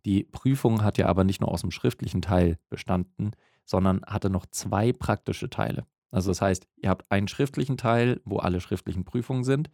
[0.04, 3.32] Die Prüfung hat ja aber nicht nur aus dem schriftlichen Teil bestanden,
[3.64, 5.86] sondern hatte noch zwei praktische Teile.
[6.10, 9.70] Also das heißt, ihr habt einen schriftlichen Teil, wo alle schriftlichen Prüfungen sind.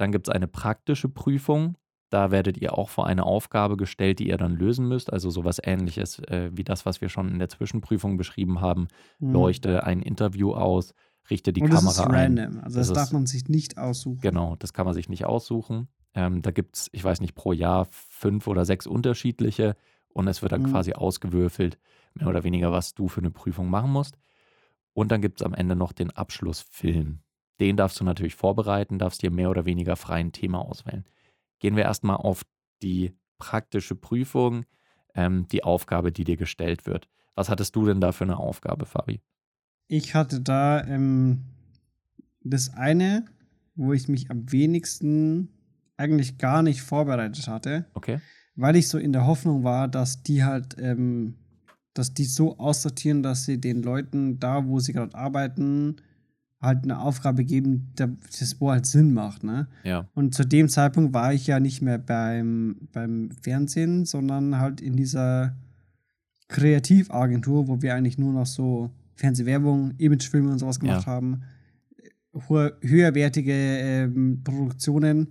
[0.00, 1.76] Dann gibt es eine praktische Prüfung.
[2.08, 5.12] Da werdet ihr auch vor eine Aufgabe gestellt, die ihr dann lösen müsst.
[5.12, 8.88] Also sowas ähnliches äh, wie das, was wir schon in der Zwischenprüfung beschrieben haben.
[9.18, 9.32] Mhm.
[9.32, 10.94] Leuchte ein Interview aus,
[11.28, 12.38] richte die Und das Kamera ist ein.
[12.38, 12.60] random.
[12.64, 14.20] Also das, Das darf ist- man sich nicht aussuchen.
[14.22, 15.88] Genau, das kann man sich nicht aussuchen.
[16.14, 19.76] Ähm, da gibt es, ich weiß nicht, pro Jahr fünf oder sechs unterschiedliche
[20.08, 20.70] und es wird dann Mhm.
[20.72, 21.78] quasi ausgewürfelt,
[22.14, 24.16] mehr oder weniger, was du für eine Prüfung machen musst.
[24.94, 27.20] Und dann gibt es am Ende noch den Abschlussfilm.
[27.60, 31.04] Den darfst du natürlich vorbereiten, darfst dir mehr oder weniger freien Thema auswählen.
[31.58, 32.42] Gehen wir erstmal auf
[32.82, 34.64] die praktische Prüfung,
[35.14, 37.08] ähm, die Aufgabe, die dir gestellt wird.
[37.34, 39.20] Was hattest du denn da für eine Aufgabe, Fabi?
[39.88, 41.44] Ich hatte da ähm,
[42.42, 43.24] das eine,
[43.74, 45.50] wo ich mich am wenigsten
[45.96, 48.20] eigentlich gar nicht vorbereitet hatte, Okay.
[48.54, 51.34] weil ich so in der Hoffnung war, dass die halt, ähm,
[51.92, 55.96] dass die so aussortieren, dass sie den Leuten da, wo sie gerade arbeiten,
[56.60, 59.66] halt eine Aufgabe geben, das wo halt Sinn macht, ne?
[59.82, 60.08] Ja.
[60.14, 64.94] Und zu dem Zeitpunkt war ich ja nicht mehr beim, beim Fernsehen, sondern halt in
[64.94, 65.56] dieser
[66.48, 71.12] Kreativagentur, wo wir eigentlich nur noch so Fernsehwerbung, Imagefilme und sowas gemacht Ja.
[71.12, 71.42] haben.
[72.48, 75.28] Hohe, höherwertige ähm, Produktionen,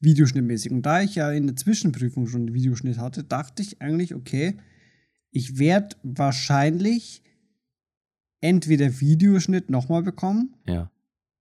[0.00, 0.72] Videoschnittmäßig.
[0.72, 4.58] Und da ich ja in der Zwischenprüfung schon Videoschnitt hatte, dachte ich eigentlich, okay,
[5.30, 7.23] ich werde wahrscheinlich
[8.44, 10.90] entweder Videoschnitt nochmal bekommen Ja.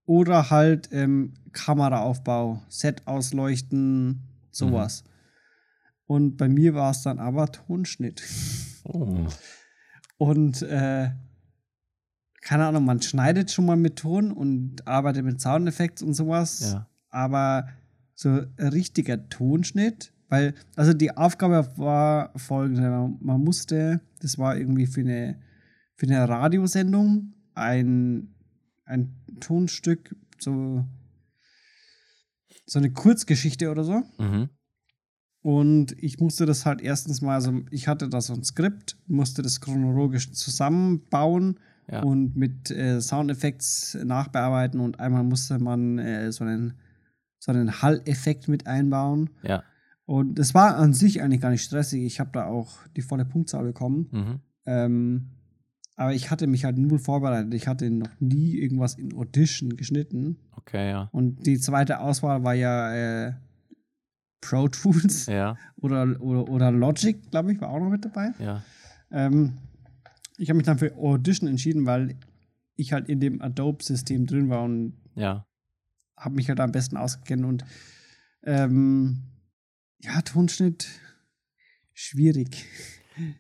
[0.06, 5.04] oder halt ähm, Kameraaufbau, Set ausleuchten, sowas.
[6.08, 8.24] Und bei mir war es dann aber Tonschnitt.
[8.86, 9.28] Oh.
[10.18, 11.10] Und äh,
[12.42, 16.74] keine Ahnung, man schneidet schon mal mit Ton und arbeitet mit Soundeffekts und sowas.
[16.74, 16.88] Ja.
[17.10, 17.68] Aber
[18.16, 25.02] so richtiger Tonschnitt, weil, also die Aufgabe war folgende: Man musste, das war irgendwie für
[25.02, 25.38] eine,
[25.96, 28.34] für eine Radiosendung, ein,
[28.86, 30.86] ein Tonstück, so,
[32.66, 34.04] so eine Kurzgeschichte oder so.
[34.18, 34.50] Mhm.
[35.42, 39.42] Und ich musste das halt erstens mal, also ich hatte da so ein Skript, musste
[39.42, 41.60] das chronologisch zusammenbauen
[41.92, 42.02] Ja.
[42.02, 46.76] und mit äh, Soundeffekts nachbearbeiten und einmal musste man äh, so einen,
[47.40, 49.32] so einen Hall-Effekt mit einbauen.
[49.44, 49.64] Ja.
[50.06, 52.04] Und es war an sich eigentlich gar nicht stressig.
[52.04, 54.08] Ich habe da auch die volle Punktzahl bekommen.
[54.12, 54.40] Mhm.
[54.66, 55.30] Ähm,
[55.96, 57.54] Aber ich hatte mich halt null vorbereitet.
[57.54, 60.38] Ich hatte noch nie irgendwas in Audition geschnitten.
[60.56, 61.10] Okay, ja.
[61.12, 63.34] Und die zweite Auswahl war ja äh,
[64.42, 68.32] Pro Tools Ja, oder, oder, oder Logic, glaube ich, war auch noch mit dabei.
[68.40, 68.64] ja.
[69.12, 69.58] Ähm,
[70.38, 72.16] ich habe mich dann für Audition entschieden, weil
[72.76, 75.46] ich halt in dem Adobe-System drin war und Ja,
[76.18, 77.46] habe mich halt am besten ausgekennt.
[77.46, 77.64] Und
[78.44, 79.22] ähm,
[80.02, 80.88] ja, Tonschnitt
[81.94, 82.66] schwierig.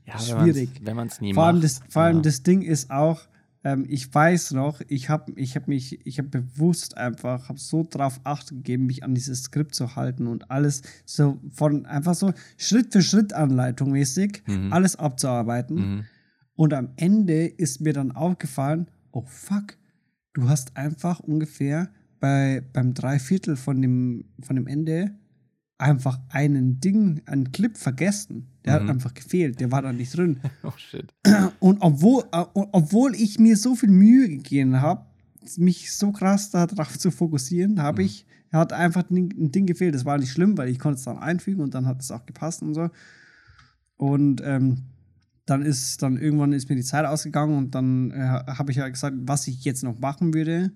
[0.05, 0.69] Ja Schwierig.
[0.83, 1.65] Wenn man es nie Vor allem, macht.
[1.65, 2.21] das, vor allem ja.
[2.23, 3.21] das Ding ist auch,
[3.63, 7.85] ähm, ich weiß noch, ich habe ich hab mich, ich habe bewusst einfach, habe so
[7.89, 12.33] drauf Acht gegeben, mich an dieses Skript zu halten und alles so von einfach so
[12.57, 14.73] Schritt für Schritt Anleitung mäßig, Mhm.
[14.73, 15.75] alles abzuarbeiten.
[15.75, 16.05] Mhm.
[16.55, 19.77] Und am Ende ist mir dann aufgefallen, oh fuck,
[20.33, 25.15] du hast einfach ungefähr bei, beim Dreiviertel von dem, von dem Ende
[25.83, 28.47] einfach einen Ding, einen Clip vergessen.
[28.65, 28.83] Der Mhm.
[28.83, 30.39] hat einfach gefehlt, der war da nicht drin.
[30.63, 31.13] Oh shit.
[31.59, 35.05] Und obwohl, äh, obwohl ich mir so viel Mühe gegeben habe,
[35.57, 38.05] mich so krass darauf zu fokussieren, habe Mhm.
[38.07, 39.93] ich, hat einfach ein, ein Ding gefehlt.
[39.95, 42.25] Das war nicht schlimm, weil ich konnte es dann einfügen und dann hat es auch
[42.25, 42.89] gepasst und so.
[43.97, 44.83] Und ähm,
[45.45, 48.15] dann ist dann irgendwann ist mir die Zeit ausgegangen und dann äh,
[48.47, 50.71] habe ich ja gesagt, was ich jetzt noch machen würde.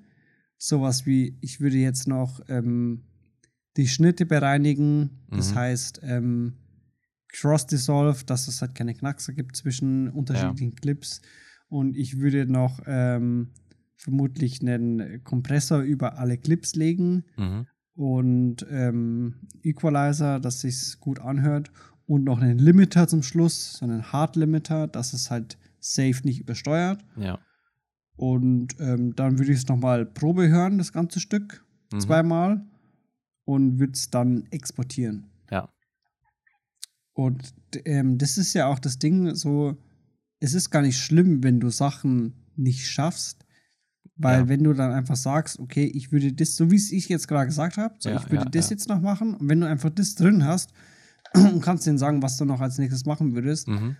[0.58, 3.04] Sowas wie, ich würde jetzt noch ähm,
[3.78, 5.12] die Schnitte bereinigen.
[5.30, 5.56] Das Mhm.
[5.56, 6.54] heißt, ähm,
[7.32, 11.22] Cross-Dissolve, dass es halt keine Knackser gibt zwischen unterschiedlichen Clips.
[11.70, 13.50] Und ich würde noch ähm,
[13.96, 17.68] vermutlich einen Kompressor über alle Clips legen Mhm.
[17.96, 21.72] und ähm, Equalizer, dass sich's gut anhört
[22.06, 26.40] und noch einen Limiter zum Schluss, so einen Hard Limiter, dass es halt safe nicht
[26.40, 27.04] übersteuert.
[27.18, 27.40] Ja.
[28.16, 31.64] Und ähm, dann würde ich es nochmal Probe hören, das ganze Stück,
[31.94, 32.00] Mhm.
[32.00, 32.66] zweimal
[33.48, 35.30] und würde es dann exportieren.
[35.50, 35.70] Ja.
[37.14, 37.54] Und
[37.86, 39.78] ähm, das ist ja auch das Ding, so,
[40.40, 43.46] es ist gar nicht schlimm, wenn du Sachen nicht schaffst,
[44.18, 44.48] weil Ja.
[44.50, 47.46] wenn du dann einfach sagst, okay, ich würde das, so wie es ich jetzt gerade
[47.48, 49.90] gesagt habe, so Ja, ich würde ja, das jetzt noch machen und wenn du einfach
[49.90, 50.72] das drin hast
[51.34, 53.96] und kannst denen sagen, was du noch als nächstes machen würdest, Mhm.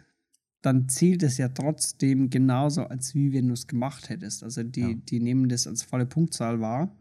[0.62, 4.44] dann zählt es ja trotzdem genauso, als wie wenn du es gemacht hättest.
[4.44, 6.92] Also die, die nehmen das als volle Punktzahl wahr.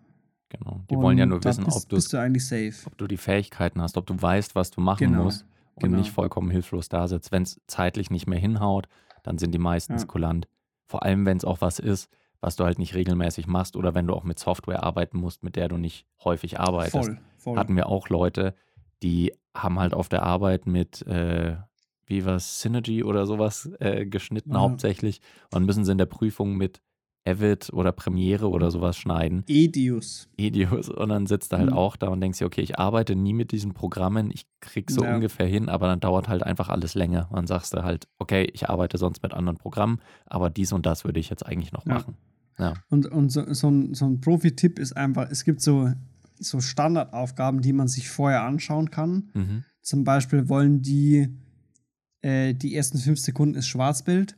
[0.49, 0.81] Genau.
[0.91, 2.75] Die wollen ja Und nur wissen, bist, ob, bist du eigentlich safe.
[2.87, 5.97] ob du die Fähigkeiten hast, ob du weißt, was du machen Genau, musst und genau.
[5.99, 7.33] nicht vollkommen hilflos da sitzt.
[7.33, 8.87] Wenn es zeitlich nicht mehr hinhaut,
[9.25, 10.07] dann sind die meistens Ja.
[10.07, 10.47] kulant.
[10.87, 12.09] Vor allem, wenn es auch was ist,
[12.41, 15.57] was du halt nicht regelmäßig machst oder wenn du auch mit Software arbeiten musst, mit
[15.57, 16.93] der du nicht häufig arbeitest.
[17.09, 17.59] Voll, voll.
[17.59, 18.55] Hatten wir auch Leute,
[19.03, 21.57] die haben halt auf der Arbeit mit, äh,
[22.07, 24.61] wie was, Synergy oder sowas äh, geschnitten Ja.
[24.61, 25.21] hauptsächlich
[25.53, 26.81] und müssen sie in der Prüfung mit
[27.27, 29.43] Avid oder Premiere oder sowas schneiden.
[29.49, 30.29] Edius.
[30.37, 31.77] Edios und dann sitzt du halt Mhm.
[31.77, 35.03] auch da und denkst dir, okay, ich arbeite nie mit diesen Programmen, ich krieg so
[35.05, 35.15] Ja.
[35.15, 37.27] ungefähr hin, aber dann dauert halt einfach alles länger.
[37.31, 40.87] Und dann sagst du halt, okay, ich arbeite sonst mit anderen Programmen, aber dies und
[40.87, 41.95] das würde ich jetzt eigentlich noch Ja.
[41.95, 42.17] machen.
[42.59, 45.91] Ja, Und, und so, so ein, so ein Profi-Tipp ist einfach, es gibt so,
[46.39, 49.31] so Standardaufgaben, die man sich vorher anschauen kann.
[49.35, 49.65] mhm.
[49.83, 51.29] Zum Beispiel wollen die,
[52.23, 54.37] äh, die ersten fünf Sekunden ist Schwarzbild,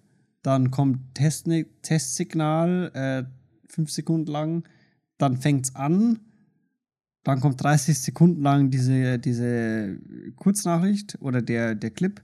[0.48, 3.24] dann kommt Testni Testsignal, äh,
[3.70, 4.64] fünf Sekunden lang,
[5.18, 6.20] dann fängt es an,
[7.22, 9.98] dann kommt 30 Sekunden lang diese, diese
[10.37, 12.22] Kurznachricht oder der, der Clip,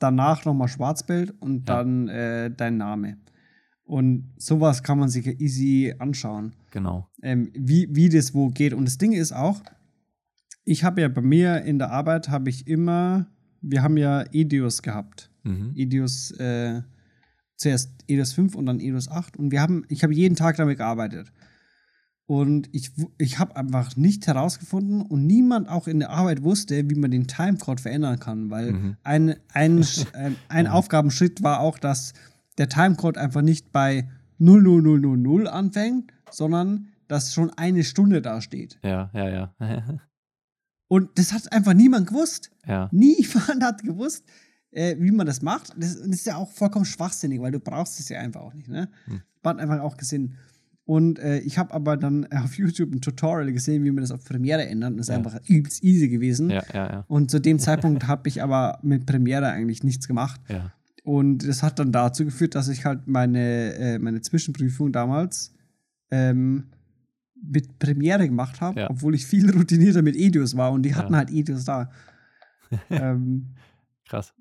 [0.00, 1.76] danach nochmal Schwarzbild und Ja.
[1.76, 3.18] dann äh, dein Name.
[3.84, 7.08] Und sowas kann man sich easy anschauen genau.
[7.22, 8.72] ähm, wie, wie das wo geht.
[8.74, 9.62] Und das Ding ist auch,
[10.64, 13.26] ich habe ja bei mir in der Arbeit habe ich immer,
[13.60, 15.30] wir haben ja Edios gehabt.
[15.44, 15.72] Mhm.
[15.76, 16.82] Edios, äh,
[17.60, 20.78] zuerst Edios 5 und dann Edios 8 und wir haben, ich habe jeden Tag damit
[20.78, 21.30] gearbeitet.
[22.26, 26.94] Und ich, ich habe einfach nicht herausgefunden und niemand auch in der Arbeit wusste, wie
[26.94, 28.96] man den Timecode verändern kann, weil Mhm.
[29.02, 32.12] ein, ein, Sch- ein, ein Aufgabenschritt war auch, dass
[32.56, 38.78] der Timecode einfach nicht bei 00000 anfängt, sondern dass schon eine Stunde da steht.
[38.84, 39.54] Ja, ja, ja.
[40.88, 42.50] Und das hat einfach niemand gewusst.
[42.66, 44.24] ja, Niemand hat gewusst,
[44.72, 45.72] äh, wie man das macht.
[45.76, 48.68] Das, das ist ja auch vollkommen schwachsinnig, weil du brauchst es ja einfach auch nicht.
[48.68, 48.88] Ne?
[49.06, 49.20] Hm.
[49.44, 50.34] Hat einfach auch gesehen.
[50.84, 54.24] Und äh, ich habe aber dann auf YouTube ein Tutorial gesehen, wie man das auf
[54.24, 54.92] Premiere ändert.
[54.92, 55.18] Und das ist Ja.
[55.18, 56.50] einfach übelst easy gewesen.
[56.50, 57.04] ja, ja.
[57.08, 60.40] Und zu dem Zeitpunkt habe ich aber mit Premiere eigentlich nichts gemacht.
[61.04, 65.52] Und das hat dann dazu geführt, dass ich halt meine, äh, meine Zwischenprüfung damals
[66.10, 66.64] ähm,
[67.42, 71.30] mit Premiere gemacht habe, obwohl ich viel routinierter mit Edios war und die hatten halt
[71.30, 71.90] Edios da.
[72.90, 73.46] ähm,
[74.08, 74.34] Krass.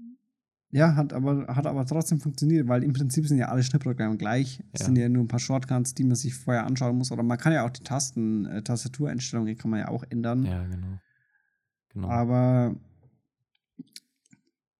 [0.71, 4.61] Ja, hat aber, hat aber trotzdem funktioniert, weil im Prinzip sind ja alle Schnittprogramme gleich.
[4.71, 4.85] Es Ja.
[4.85, 7.11] sind ja nur ein paar Shortcuts, die man sich vorher anschauen muss.
[7.11, 10.43] Oder man kann ja auch die Tasten, äh, Tastatureinstellungen kann man ja auch ändern.
[10.45, 10.99] Ja, genau.
[11.93, 12.07] Genau.
[12.07, 12.75] Aber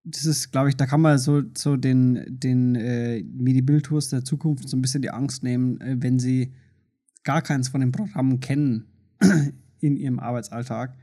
[0.04, 4.68] das ist, glaube ich, da kann man so, so den, den äh, MIDI-Bildtours der Zukunft
[4.70, 6.54] so ein bisschen die Angst nehmen, äh, wenn sie
[7.24, 8.88] gar keins von den Programmen kennen
[9.80, 10.96] in ihrem Arbeitsalltag.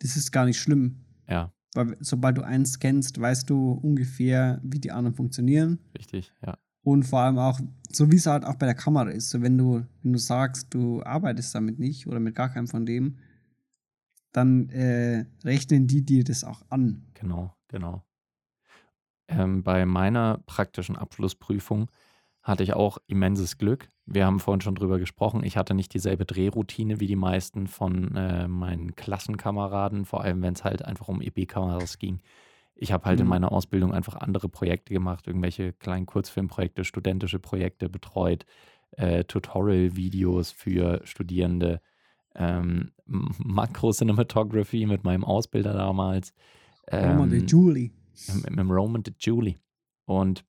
[0.00, 0.96] Das ist gar nicht schlimm.
[1.28, 1.52] Ja.
[1.76, 5.78] Weil sobald du eins kennst, weißt du ungefähr, wie die anderen funktionieren.
[5.96, 6.58] Richtig, ja.
[6.82, 7.60] Und vor allem auch,
[7.90, 9.30] so wie es halt auch bei der Kamera ist.
[9.30, 12.86] So wenn du, wenn du sagst, du arbeitest damit nicht oder mit gar keinem von
[12.86, 13.18] dem,
[14.32, 17.06] dann äh, rechnen die dir das auch an.
[17.14, 18.04] Genau, genau.
[19.28, 21.90] Ähm, bei meiner praktischen Abschlussprüfung
[22.42, 23.90] hatte ich auch immenses Glück.
[24.06, 25.42] Wir haben vorhin schon drüber gesprochen.
[25.42, 30.54] Ich hatte nicht dieselbe Drehroutine wie die meisten von äh, meinen Klassenkameraden, vor allem wenn
[30.54, 32.20] es halt einfach um EB-Kameras ging.
[32.76, 33.30] Ich habe halt in Mhm.
[33.30, 38.46] meiner Ausbildung einfach andere Projekte gemacht, irgendwelche kleinen Kurzfilmprojekte, studentische Projekte betreut,
[38.92, 41.80] äh, Tutorial-Videos für Studierende,
[42.36, 46.32] ähm, Makro-Cinematography mit meinem Ausbilder damals.
[46.92, 47.90] Roman de Ähm, Julie.
[48.28, 49.56] mit, mit dem Roman de Julie.
[50.04, 50.44] Und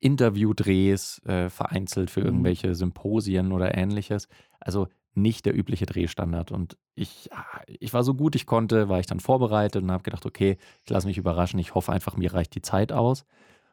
[0.00, 2.26] Interviewdrehs äh, vereinzelt für Mhm.
[2.26, 4.28] irgendwelche Symposien oder ähnliches.
[4.60, 6.52] Also nicht der übliche Drehstandard.
[6.52, 10.02] Und ich, ah, ich war so gut ich konnte, war ich dann vorbereitet und habe
[10.02, 11.58] gedacht, okay, ich lasse mich überraschen.
[11.60, 13.24] Ich hoffe einfach, mir reicht die Zeit aus.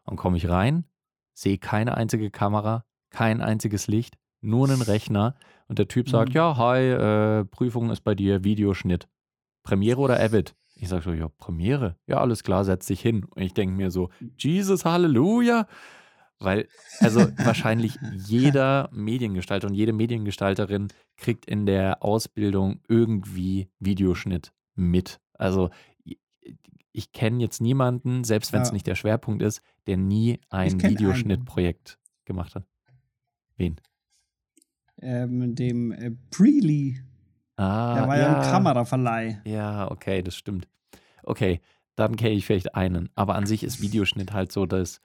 [0.04, 0.86] Und komme ich rein,
[1.34, 5.36] sehe keine einzige Kamera, kein einziges Licht, nur einen Rechner.
[5.68, 6.36] Und der Typ sagt, Mhm.
[6.36, 9.08] ja, hi, äh, Prüfung ist bei dir, Videoschnitt.
[9.64, 10.56] Premiere oder Avid?
[10.82, 11.98] Ich sage so, ja, Premiere.
[12.08, 13.26] Ja, alles klar, setz dich hin.
[13.26, 15.68] Und ich denke mir so, Jesus, Halleluja.
[16.40, 16.70] Weil,
[17.02, 20.88] also wahrscheinlich jeder Mediengestalter und jede Mediengestalterin
[21.18, 25.20] kriegt in der Ausbildung irgendwie Videoschnitt mit.
[25.34, 25.70] Also
[26.94, 28.74] ich kenne jetzt niemanden, selbst wenn es Ja.
[28.74, 30.82] nicht der Schwerpunkt ist, der nie ein.
[30.82, 32.66] Videoschnittprojekt gemacht hat.
[33.58, 33.76] Wen?
[35.02, 37.02] Ähm, dem äh, Preely.
[37.60, 39.42] Ah, Der war ja, im Kameraverleih.
[39.46, 40.68] Ja, okay, das stimmt.
[41.24, 41.60] Okay,
[41.96, 43.10] dann kenne ich vielleicht einen.
[43.16, 45.02] Aber an sich ist Videoschnitt halt so das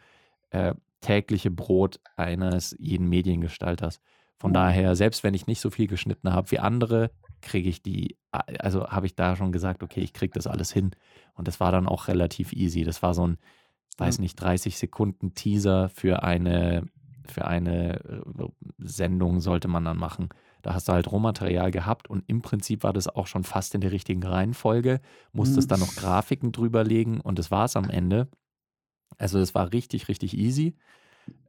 [0.51, 4.01] äh, tägliche Brot eines jeden Mediengestalters.
[4.38, 4.55] Von Mhm.
[4.55, 7.11] daher, selbst wenn ich nicht so viel geschnitten habe wie andere,
[7.43, 10.93] kriege ich die, also habe ich da schon gesagt, okay, ich kriege das alles hin.
[11.35, 12.85] Und das war dann auch relativ easy.
[12.85, 13.38] Das war so ein,
[13.99, 16.87] weiß nicht, 30 Sekunden Teaser für eine,
[17.27, 18.23] für eine äh,
[18.79, 20.29] Sendung sollte man dann machen.
[20.64, 23.83] Da hast du halt Rohmaterial gehabt und im Prinzip war das auch schon fast in
[23.83, 25.03] der richtigen Reihenfolge.
[25.35, 25.72] Musstest Mhm.
[25.72, 28.29] dann noch Grafiken drüberlegen und das war es am Ende.
[29.18, 30.74] Also es war richtig, richtig easy.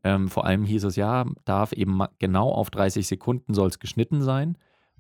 [0.04, 4.22] Ähm, vor allem hieß es ja, darf eben genau auf 30 Sekunden soll es geschnitten
[4.22, 4.58] sein.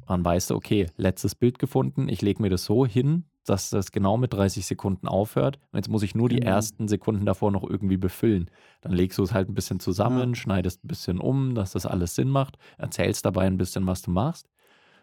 [0.08, 3.92] Dann weißt du, okay, letztes Bild gefunden, ich lege mir das so hin, dass das
[3.92, 5.58] genau mit 30 Sekunden aufhört.
[5.72, 6.52] Und jetzt muss ich nur die Genau.
[6.52, 8.50] ersten Sekunden davor noch irgendwie befüllen.
[8.82, 10.36] Dann legst du es halt ein bisschen zusammen, Ja.
[10.36, 14.12] schneidest ein bisschen um, dass das alles Sinn macht, erzählst dabei ein bisschen, was du
[14.12, 14.50] machst.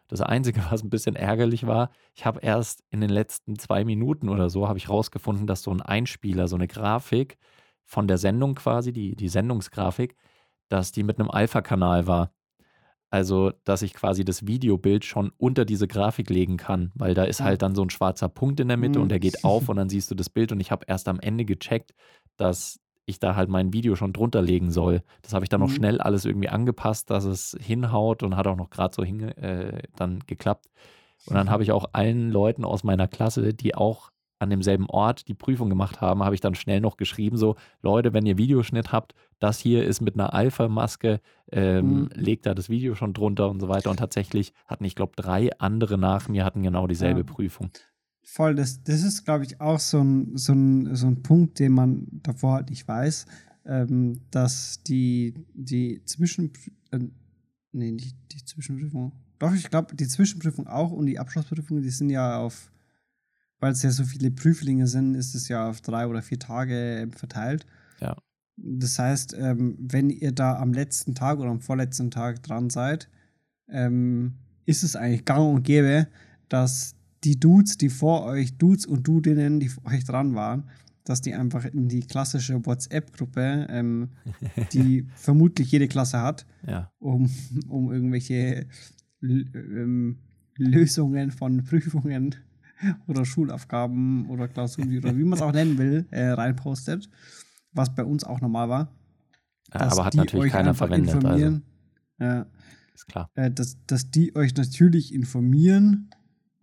[0.08, 4.28] Das Einzige, was ein bisschen ärgerlich war, ich habe erst in den letzten zwei Minuten
[4.28, 7.38] oder so, habe ich rausgefunden, dass so ein Einspieler, so eine Grafik
[7.84, 10.16] von der Sendung quasi, die, die Sendungsgrafik,
[10.68, 12.32] dass die mit einem Alpha-Kanal war.
[13.12, 17.40] Also, dass ich quasi das Videobild schon unter diese Grafik legen kann, weil da ist
[17.42, 17.44] Ah.
[17.44, 19.90] halt dann so ein schwarzer Punkt in der Mitte und der geht auf und dann
[19.90, 21.92] siehst du das Bild und ich habe erst am Ende gecheckt,
[22.38, 25.02] dass ich da halt mein Video schon drunter legen soll.
[25.20, 25.74] Das habe ich dann noch Mhm.
[25.74, 29.82] schnell alles irgendwie angepasst, dass es hinhaut und hat auch noch gerade so hinge äh,
[29.96, 30.66] dann geklappt.
[31.26, 35.28] Und dann habe ich auch allen Leuten aus meiner Klasse, die auch an demselben Ort
[35.28, 38.90] die Prüfung gemacht haben, habe ich dann schnell noch geschrieben, so, Leute, wenn ihr Videoschnitt
[38.90, 42.08] habt, das hier ist mit einer Alpha-Maske, ähm, Mhm.
[42.14, 43.90] legt da das Video schon drunter und so weiter.
[43.90, 47.26] Und tatsächlich hatten, ich glaube, drei andere nach mir hatten genau dieselbe Ja.
[47.26, 47.70] Prüfung.
[48.24, 51.72] Voll, das, das ist, glaube ich, auch so ein, so, ein, so ein Punkt, den
[51.72, 53.26] man davor halt nicht weiß,
[53.66, 56.52] ähm, dass die, die Zwischen...
[56.92, 57.00] Äh,
[57.72, 59.12] nee, nicht die Zwischenprüfung.
[59.38, 62.70] Doch, ich glaube, die Zwischenprüfung auch und die Abschlussprüfung, die sind ja auf,
[63.58, 66.74] weil es ja so viele Prüflinge sind, ist es ja auf drei oder vier Tage
[67.00, 67.66] ähm, verteilt.
[68.00, 68.16] Ja.
[68.56, 73.08] Das heißt, ähm, wenn ihr da am letzten Tag oder am vorletzten Tag dran seid,
[73.68, 74.34] ähm,
[74.66, 76.08] ist es eigentlich gang und gäbe,
[76.48, 80.64] dass die Dudes, die vor euch, Dudes und Dudinnen, die vor euch dran waren,
[81.04, 84.10] dass die einfach in die klassische WhatsApp-Gruppe, ähm,
[84.72, 87.30] die vermutlich jede Klasse hat, Ja, um,
[87.68, 88.66] um irgendwelche
[89.22, 90.18] ähm,
[90.56, 92.36] Lösungen von Prüfungen
[93.06, 97.08] oder Schulaufgaben oder Klausuren oder wie man es auch nennen will, äh, reinpostet,
[97.72, 98.88] was bei uns auch normal war.
[99.70, 101.60] dass aber hat natürlich keiner verwendet, also.
[102.18, 102.46] Ja,
[102.94, 103.30] ist klar.
[103.34, 106.10] äh, dass, dass die euch natürlich informieren,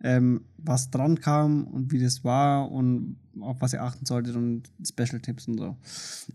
[0.02, 4.70] ähm, was dran kam und wie das war und auf was ihr achten solltet und
[4.82, 5.76] Special-Tipps und so.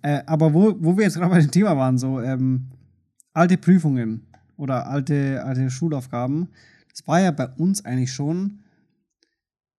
[0.02, 2.70] Äh, aber wo, wo wir jetzt gerade bei dem Thema waren, so ähm,
[3.34, 6.50] alte Prüfungen oder alte, alte Schulaufgaben,
[6.90, 8.60] das war ja bei uns eigentlich schon,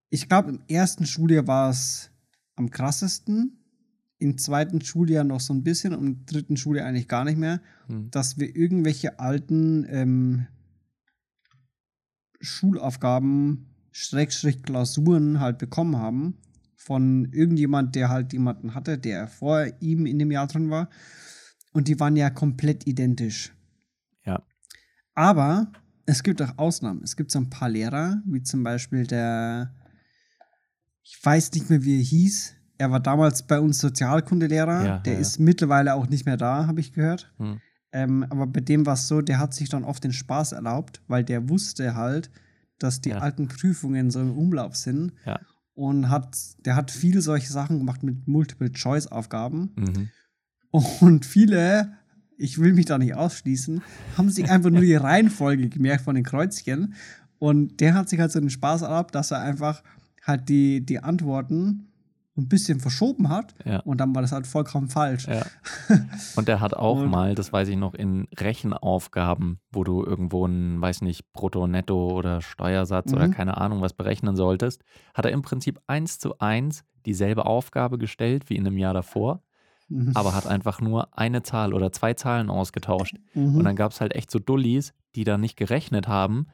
[0.09, 2.11] ich glaube, im ersten Schuljahr war es
[2.55, 3.57] am krassesten.
[4.19, 7.61] Im zweiten Schuljahr noch so ein bisschen, und im dritten Schuljahr eigentlich gar nicht mehr,
[7.87, 8.09] Hm.
[8.11, 10.47] dass wir irgendwelche alten ähm,
[12.39, 16.37] Schulaufgaben, Schrägstrich Klausuren halt bekommen haben
[16.75, 20.89] von irgendjemand, der halt jemanden hatte, der vor ihm in dem Jahr drin war.
[21.73, 23.53] Und die waren ja komplett identisch.
[24.25, 24.43] Ja.
[25.15, 25.71] Aber
[26.05, 27.01] es gibt auch Ausnahmen.
[27.03, 29.73] Es gibt so ein paar Lehrer, wie zum Beispiel der,
[31.03, 32.53] ich weiß nicht mehr, wie er hieß.
[32.77, 34.85] Er war damals bei uns Sozialkundelehrer.
[34.85, 37.33] Ja, der ja, ist mittlerweile auch nicht mehr da, habe ich gehört.
[37.37, 37.59] Hm.
[37.91, 41.01] Ähm, aber bei dem war es so, der hat sich dann oft den Spaß erlaubt,
[41.07, 42.29] weil der wusste halt,
[42.79, 45.13] dass die alten Prüfungen so im Umlauf sind.
[45.73, 46.35] Und hat,
[46.65, 49.71] der hat viele solche Sachen gemacht mit Multiple-Choice-Aufgaben.
[49.75, 50.09] Mhm.
[50.99, 51.93] Und viele,
[52.37, 53.81] ich will mich da nicht ausschließen,
[54.17, 56.95] haben sich einfach nur die Reihenfolge gemerkt von den Kreuzchen.
[57.39, 59.83] Und der hat sich halt so den Spaß erlaubt, dass er einfach
[60.23, 61.86] halt die, die Antworten
[62.37, 63.55] ein bisschen verschoben hat.
[63.65, 63.79] Ja.
[63.79, 65.27] Und dann war das halt vollkommen falsch.
[65.27, 65.45] Ja.
[66.35, 70.45] Und er hat auch Und- mal, das weiß ich noch, in Rechenaufgaben, wo du irgendwo
[70.45, 73.31] einen, weiß nicht, Brutto, Netto oder Steuersatz oder Mhm.
[73.31, 78.49] keine Ahnung was berechnen solltest, hat er im Prinzip eins zu eins dieselbe Aufgabe gestellt
[78.49, 79.41] wie in einem Jahr davor,
[79.89, 80.11] Mhm.
[80.15, 83.15] aber hat einfach nur eine Zahl oder zwei Zahlen ausgetauscht.
[83.33, 83.55] Mhm.
[83.55, 86.47] Und dann gab es halt echt so Dullis, die da nicht gerechnet haben,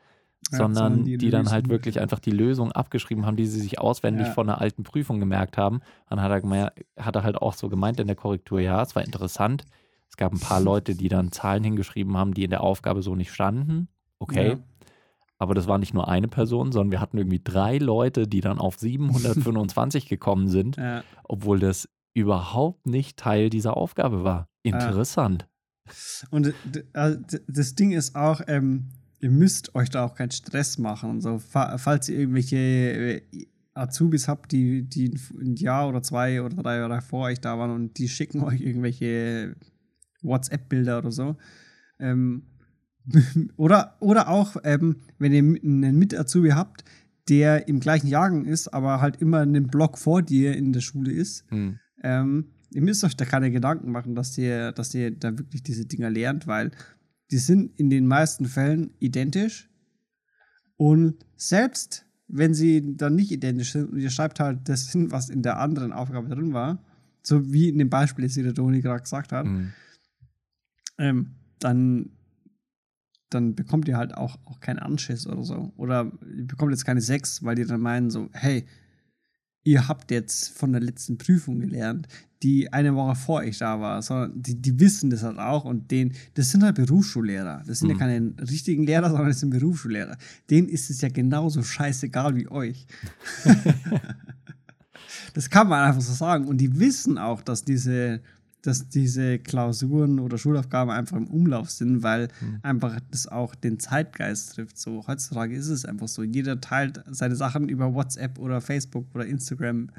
[0.52, 3.60] Ja, sondern sondern die, die dann halt wirklich einfach die Lösung abgeschrieben haben, die sie
[3.60, 4.34] sich auswendig Ja.
[4.34, 5.82] von einer alten Prüfung gemerkt haben.
[6.10, 9.04] Dann hat er, hat er halt auch so gemeint in der Korrektur, ja, es war
[9.04, 9.66] interessant.
[10.10, 13.16] Es gab ein paar Leute, die dann Zahlen hingeschrieben haben, die in der Aufgabe so
[13.16, 13.88] nicht standen.
[14.20, 14.50] Okay.
[14.50, 14.58] Ja.
[15.40, 18.60] Aber das war nicht nur eine Person, sondern wir hatten irgendwie drei Leute, die dann
[18.60, 21.04] auf 725 gekommen sind, Ja.
[21.24, 24.48] obwohl das überhaupt nicht Teil dieser Aufgabe war.
[24.62, 25.48] Interessant.
[26.30, 28.90] Und d- äh, d- das Ding ist auch, ähm,
[29.24, 31.40] ihr müsst euch da auch keinen Stress machen und so.
[31.40, 33.22] Fa falls ihr irgendwelche äh,
[33.74, 37.72] Azubis habt, die, die ein Jahr oder zwei oder drei Jahre vor euch da waren
[37.72, 39.56] und die schicken euch irgendwelche
[40.22, 41.38] WhatsApp-Bilder oder so.
[42.00, 42.44] Ähm,
[43.56, 46.84] oder, oder auch, ähm, wenn ihr einen Mit-Azubi habt,
[47.30, 51.14] der im gleichen Jahrgang ist, aber halt immer einen Block vor dir in der Schule
[51.14, 51.80] ist, Hm.
[52.04, 55.86] ähm, ihr müsst euch da keine Gedanken machen, dass ihr, dass ihr da wirklich diese
[55.86, 56.72] Dinger lernt, weil
[57.34, 59.68] die sind in den meisten Fällen identisch.
[60.78, 65.30] Und selbst wenn sie dann nicht identisch sind und ihr schreibt halt das hin, was
[65.30, 66.84] in der anderen Aufgabe drin war,
[67.24, 69.74] so wie in dem Beispiel, das der Toni gerade gesagt hat, Hm.
[71.00, 72.12] ähm, dann,
[73.32, 75.74] dann bekommt ihr halt auch, auch keinen Anschiss oder so.
[75.76, 78.68] Oder ihr bekommt jetzt keine sechs, weil die dann meinen so, hey,
[79.64, 82.08] ihr habt jetzt von der letzten Prüfung gelernt,
[82.42, 85.90] die eine Woche vor euch da war, sondern die, die wissen das halt auch und
[85.92, 87.64] denen, das sind halt Berufsschullehrer.
[87.66, 87.94] Das sind Mhm.
[87.94, 90.18] ja keine richtigen Lehrer, sondern das sind Berufsschullehrer.
[90.50, 92.86] Denen ist es ja genauso scheißegal wie euch.
[95.34, 96.46] das kann man einfach so sagen.
[96.48, 98.20] Und die wissen auch, dass diese,
[98.64, 102.60] dass diese Klausuren oder Schulaufgaben einfach im Umlauf sind, weil Mhm.
[102.64, 104.78] einfach das auch den Zeitgeist trifft.
[104.78, 106.24] So heutzutage ist es einfach so.
[106.24, 109.90] Jeder teilt seine Sachen über WhatsApp oder Facebook oder Instagram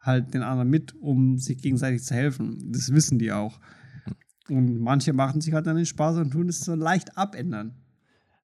[0.00, 2.72] halt den anderen mit, um sich gegenseitig zu helfen.
[2.72, 3.60] Das wissen die auch.
[4.48, 7.74] Und manche machen sich halt dann den Spaß und tun es so leicht abändern.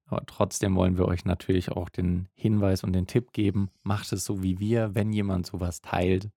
[0.06, 4.24] Aber trotzdem wollen wir euch natürlich auch den Hinweis und den Tipp geben, macht es
[4.24, 6.30] so wie wir, wenn jemand sowas teilt,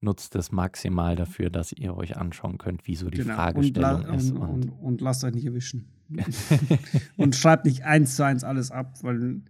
[0.00, 4.30] nutzt es maximal dafür, dass ihr euch anschauen könnt, wie so die Fragestellung und, ist.
[4.30, 5.88] und, Und, und, und lasst euch nicht erwischen.
[7.16, 9.42] und schreibt nicht eins zu eins alles ab, weil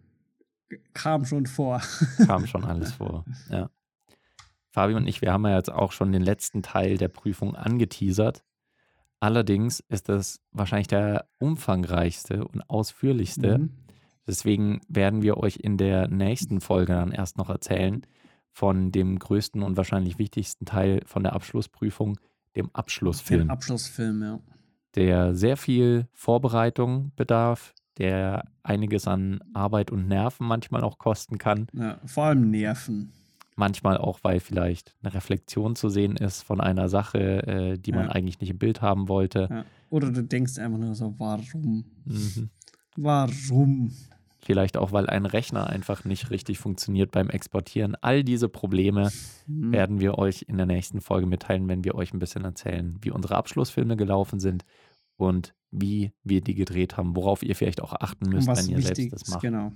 [0.94, 1.80] kam schon vor.
[2.26, 3.24] kam schon alles vor.
[3.50, 3.70] Ja.
[4.70, 8.44] Fabi und ich, wir haben ja jetzt auch schon den letzten Teil der Prüfung angeteasert.
[9.20, 13.58] Allerdings ist das wahrscheinlich der umfangreichste und ausführlichste.
[13.58, 13.70] Mhm.
[14.26, 18.02] Deswegen werden wir euch in der nächsten Folge dann erst noch erzählen
[18.58, 22.18] von dem größten und wahrscheinlich wichtigsten Teil von der Abschlussprüfung,
[22.56, 24.40] dem Abschlussfilm, Den Abschlussfilm, ja.
[24.96, 31.68] der sehr viel Vorbereitung bedarf, der einiges an Arbeit und Nerven manchmal auch kosten kann.
[31.72, 32.00] ja.
[32.04, 33.12] Vor allem Nerven.
[33.54, 38.06] Manchmal auch, weil vielleicht eine Reflexion zu sehen ist von einer Sache, äh, die man
[38.06, 38.10] Ja.
[38.12, 39.46] eigentlich nicht im Bild haben wollte.
[39.50, 39.64] Ja.
[39.90, 41.84] Oder du denkst einfach nur so, warum?
[42.04, 42.50] Mhm.
[42.96, 43.92] Warum?
[44.48, 47.96] Vielleicht auch, weil ein Rechner einfach nicht richtig funktioniert beim Exportieren.
[48.00, 49.10] All diese Probleme
[49.44, 49.72] Hm.
[49.72, 53.10] werden wir euch in der nächsten Folge mitteilen, wenn wir euch ein bisschen erzählen, wie
[53.10, 54.64] unsere Abschlussfilme gelaufen sind
[55.18, 59.12] und wie wir die gedreht haben, worauf ihr vielleicht auch achten müsst, wenn ihr selbst
[59.12, 59.42] das macht.
[59.42, 59.70] genau.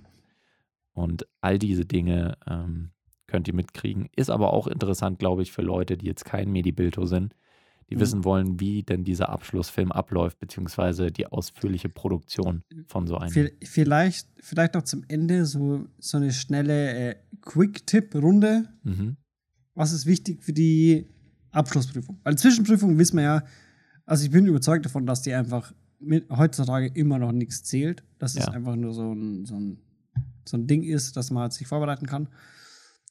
[0.94, 2.92] Und all diese Dinge ähm,
[3.26, 4.08] könnt ihr mitkriegen.
[4.16, 7.34] Ist aber auch interessant, glaube ich, für Leute, die jetzt kein Medibilto sind,
[7.92, 8.00] die Mhm.
[8.00, 13.32] wissen wollen, wie denn dieser Abschlussfilm abläuft, beziehungsweise die ausführliche Produktion von so einem.
[13.32, 18.68] Vi- Vielleicht, vielleicht noch zum Ende so, so eine schnelle äh, Quick-Tipp-Runde.
[18.84, 19.16] Mhm.
[19.74, 21.06] was ist wichtig für die
[21.50, 22.20] Abschlussprüfung?
[22.24, 23.44] Weil Zwischenprüfung wissen wir ja,
[24.04, 28.02] also ich bin überzeugt davon, dass die einfach mit, heutzutage immer noch nichts zählt.
[28.18, 28.52] Dass es Ja.
[28.52, 29.78] einfach nur so ein, so, ein,
[30.46, 32.28] so ein Ding ist, dass man halt sich vorbereiten kann.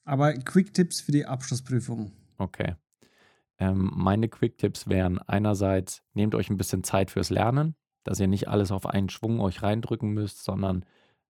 [0.04, 2.12] Aber Quick-Tipps für die Abschlussprüfung.
[2.38, 2.76] Okay.
[3.62, 8.48] Ähm, meine Quick-Tipps wären einerseits, nehmt euch ein bisschen Zeit fürs Lernen, dass ihr nicht
[8.48, 10.84] alles auf einen Schwung euch reindrücken müsst, sondern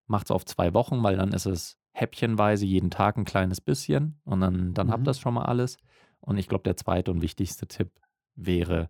[0.08, 4.22] macht es auf zwei Wochen, weil dann ist es häppchenweise jeden Tag ein kleines bisschen
[4.24, 5.04] und dann, dann habt Mhm.
[5.04, 5.76] ihr das schon mal alles.
[6.22, 7.92] Und ich glaube, der zweite und wichtigste Tipp
[8.36, 8.90] wäre,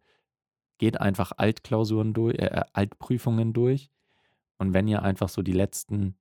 [0.78, 3.90] geht einfach Altklausuren durch, äh, Altprüfungen durch.
[4.60, 6.16] Und wenn ihr einfach so die letzten,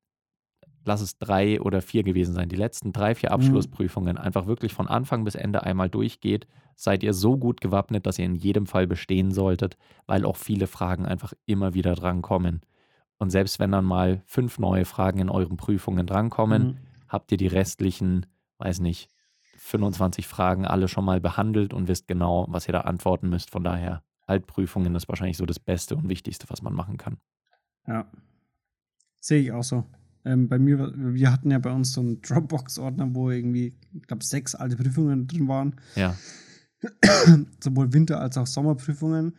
[0.86, 4.88] lass es drei oder vier gewesen sein, die letzten drei, vier Abschlussprüfungen einfach wirklich von
[4.88, 6.46] Anfang bis Ende einmal durchgeht,
[6.80, 9.76] seid ihr so gut gewappnet, dass ihr in jedem Fall bestehen solltet,
[10.06, 12.62] weil auch viele Fragen einfach immer wieder drankommen.
[13.18, 16.76] Und selbst wenn dann mal fünf neue Fragen in euren Prüfungen drankommen, Mhm.
[17.08, 18.24] habt ihr die restlichen,
[18.58, 19.10] weiß nicht,
[19.58, 23.50] 25 Fragen alle schon mal behandelt und wisst genau, was ihr da antworten müsst.
[23.50, 27.18] Von daher, Altprüfungen ist wahrscheinlich so das Beste und Wichtigste, was man machen kann.
[27.86, 28.06] Ja.
[29.20, 29.84] Sehe ich auch so.
[30.24, 34.24] Ähm, bei mir, wir hatten ja bei uns so einen Dropbox-Ordner, wo irgendwie, ich glaube,
[34.24, 35.76] sechs alte Prüfungen drin waren.
[35.94, 36.14] Ja,
[37.60, 39.36] sowohl Winter- als auch Sommerprüfungen.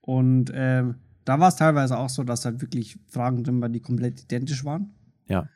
[0.00, 3.80] Und ähm, da war es teilweise auch so, dass halt wirklich Fragen drin waren, die
[3.80, 4.94] komplett identisch waren.
[5.28, 5.48] ja.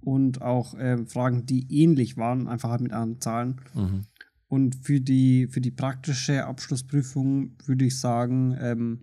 [0.00, 3.60] Und auch ähm, Fragen, die ähnlich waren, einfach halt mit anderen Zahlen.
[3.74, 4.06] Mhm.
[4.46, 9.00] Und für die, für die praktische Abschlussprüfung würde ich sagen, ähm,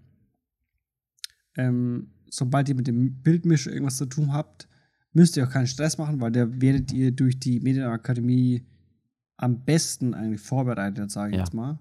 [1.56, 4.68] ähm, sobald ihr mit dem Bildmischer irgendwas zu tun habt,
[5.14, 8.66] müsst ihr auch keinen Stress machen, weil da werdet ihr durch die Medienakademie
[9.38, 11.44] am besten eigentlich vorbereitet, sage ich Ja.
[11.44, 11.80] jetzt mal.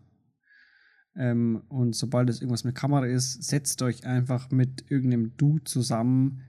[1.17, 6.41] Ähm, und sobald es irgendwas mit Kamera ist, setzt euch einfach mit irgendeinem Dude zusammen,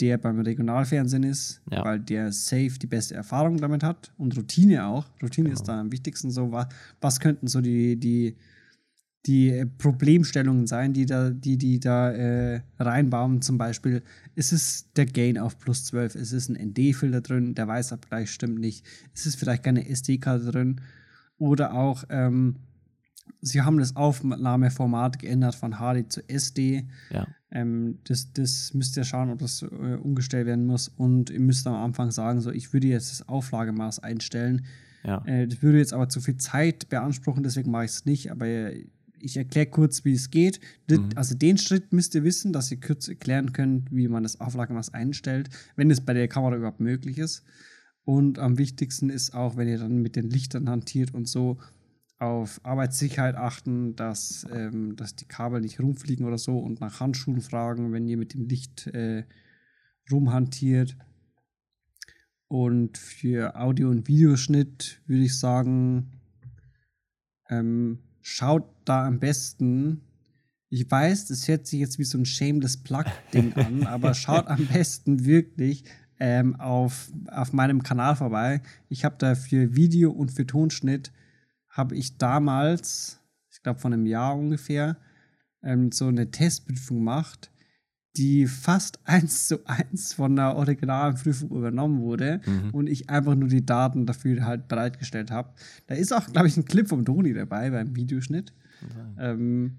[0.00, 1.84] der beim Regionalfernsehen ist, Ja.
[1.84, 5.06] weil der safe die beste Erfahrung damit hat und Routine auch.
[5.22, 5.72] Routine ist Genau.
[5.74, 6.52] da am wichtigsten so.
[6.52, 6.68] Was,
[7.00, 8.36] was könnten so die, die,
[9.26, 13.42] die äh, Problemstellungen sein, die da, die, die da äh, reinbauen?
[13.42, 14.02] Zum Beispiel,
[14.34, 16.14] ist es der Gain auf plus 12?
[16.14, 17.54] Ist es ein ND-Filter drin?
[17.54, 18.86] Der Weißabgleich stimmt nicht.
[19.14, 20.80] Ist es vielleicht keine SD-Karte drin?
[21.38, 22.56] Oder auch, ähm,
[23.40, 26.88] sie haben das Aufnahmeformat geändert von HD zu SD.
[27.10, 30.88] Ja, Ähm, das, das müsst ihr schauen, ob das äh, umgestellt werden muss.
[30.88, 34.66] Und ihr müsst am Anfang sagen, so, ich würde jetzt das Auflagemaß einstellen.
[35.02, 38.30] ja, Äh, das würde jetzt aber zu viel Zeit beanspruchen, deswegen mache ich es nicht.
[38.30, 38.86] Aber äh,
[39.20, 40.60] ich erkläre kurz, wie es geht.
[40.90, 41.10] Mhm.
[41.14, 44.94] Also den Schritt müsst ihr wissen, dass ihr kurz erklären könnt, wie man das Auflagemaß
[44.94, 47.44] einstellt, wenn es bei der Kamera überhaupt möglich ist.
[48.04, 51.58] Und am wichtigsten ist auch, wenn ihr dann mit den Lichtern hantiert und so,
[52.18, 57.40] auf Arbeitssicherheit achten, dass, ähm, dass die Kabel nicht rumfliegen oder so und nach Handschuhen
[57.40, 59.24] fragen, wenn ihr mit dem Licht äh,
[60.10, 60.96] rumhantiert.
[62.48, 66.18] Und für Audio- und Videoschnitt würde ich sagen,
[67.50, 70.02] ähm, schaut da am besten.
[70.70, 74.66] Ich weiß, das hört sich jetzt wie so ein Shameless Plug-Ding an, aber schaut am
[74.66, 75.84] besten wirklich
[76.20, 78.60] ähm, auf, auf meinem Kanal vorbei.
[78.88, 81.12] Ich habe da für Video und für Tonschnitt
[81.68, 83.20] habe ich damals,
[83.50, 84.96] ich glaube von einem Jahr ungefähr,
[85.62, 87.50] ähm, so eine Testprüfung gemacht,
[88.16, 92.70] die fast eins zu eins von der originalen Prüfung übernommen wurde Mhm.
[92.72, 95.54] und ich einfach nur die Daten dafür halt bereitgestellt habe.
[95.86, 98.52] Da ist auch, glaube ich, ein Clip vom Toni dabei beim Videoschnitt.
[99.18, 99.76] Ähm,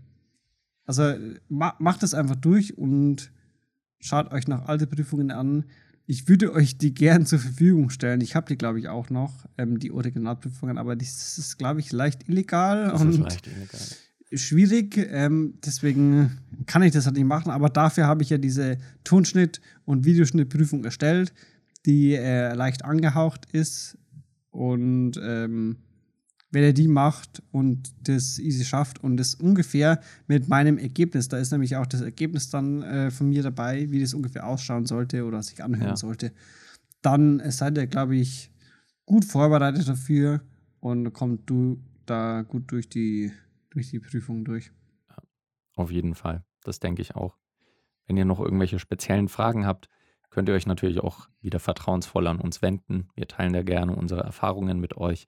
[0.85, 1.13] also
[1.49, 3.31] ma macht es einfach durch und
[3.99, 5.65] schaut euch noch alte Prüfungen an.
[6.07, 8.21] Ich würde euch die gern zur Verfügung stellen.
[8.21, 11.91] Ich habe die, glaube ich, auch noch, ähm, die Originalprüfungen, aber das ist, glaube ich,
[11.91, 13.79] leicht illegal Das und ist leicht illegal.
[14.33, 14.97] schwierig.
[15.11, 17.51] Ähm, deswegen kann ich das halt nicht machen.
[17.51, 21.31] Aber dafür habe ich ja diese Tonschnitt- und Videoschnittprüfung erstellt,
[21.85, 23.95] die äh, leicht angehaucht ist.
[24.49, 25.77] Und ähm,
[26.51, 31.37] wenn ihr die macht und das easy schafft und das ungefähr mit meinem Ergebnis, da
[31.37, 35.25] ist nämlich auch das Ergebnis dann äh, von mir dabei, wie das ungefähr ausschauen sollte
[35.25, 35.95] oder sich anhören Ja.
[35.95, 36.31] sollte,
[37.01, 38.51] dann seid ihr, glaube ich,
[39.05, 40.41] gut vorbereitet dafür
[40.79, 43.31] und kommt du da gut durch die,
[43.69, 44.71] durch die Prüfung durch.
[45.75, 46.43] Auf jeden Fall.
[46.63, 47.37] Das denke ich auch.
[48.07, 49.87] Wenn ihr noch irgendwelche speziellen Fragen habt,
[50.29, 53.09] könnt ihr euch natürlich auch wieder vertrauensvoll an uns wenden.
[53.15, 55.27] Wir teilen da gerne unsere Erfahrungen mit euch.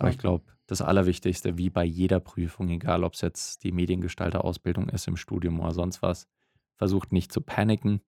[0.00, 0.12] Aber Ja.
[0.14, 5.06] ich glaube, das Allerwichtigste, wie bei jeder Prüfung, egal ob es jetzt die Mediengestalter-Ausbildung ist
[5.08, 6.26] im Studium oder sonst was,
[6.76, 8.00] versucht nicht zu paniken,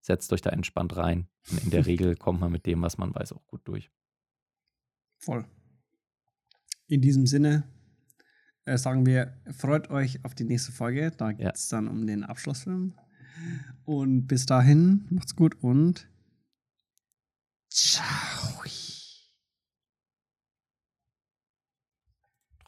[0.00, 1.28] setzt euch da entspannt rein.
[1.50, 3.90] Und in der Regel kommt man mit dem, was man weiß, auch gut durch.
[5.18, 5.44] Voll.
[6.86, 7.64] In diesem Sinne
[8.64, 11.10] äh, sagen wir, freut euch auf die nächste Folge.
[11.10, 12.94] Da geht es dann um den Abschlussfilm.
[13.84, 16.08] Und bis dahin, macht's gut und
[17.70, 18.49] ciao.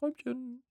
[0.03, 0.63] Träumchen.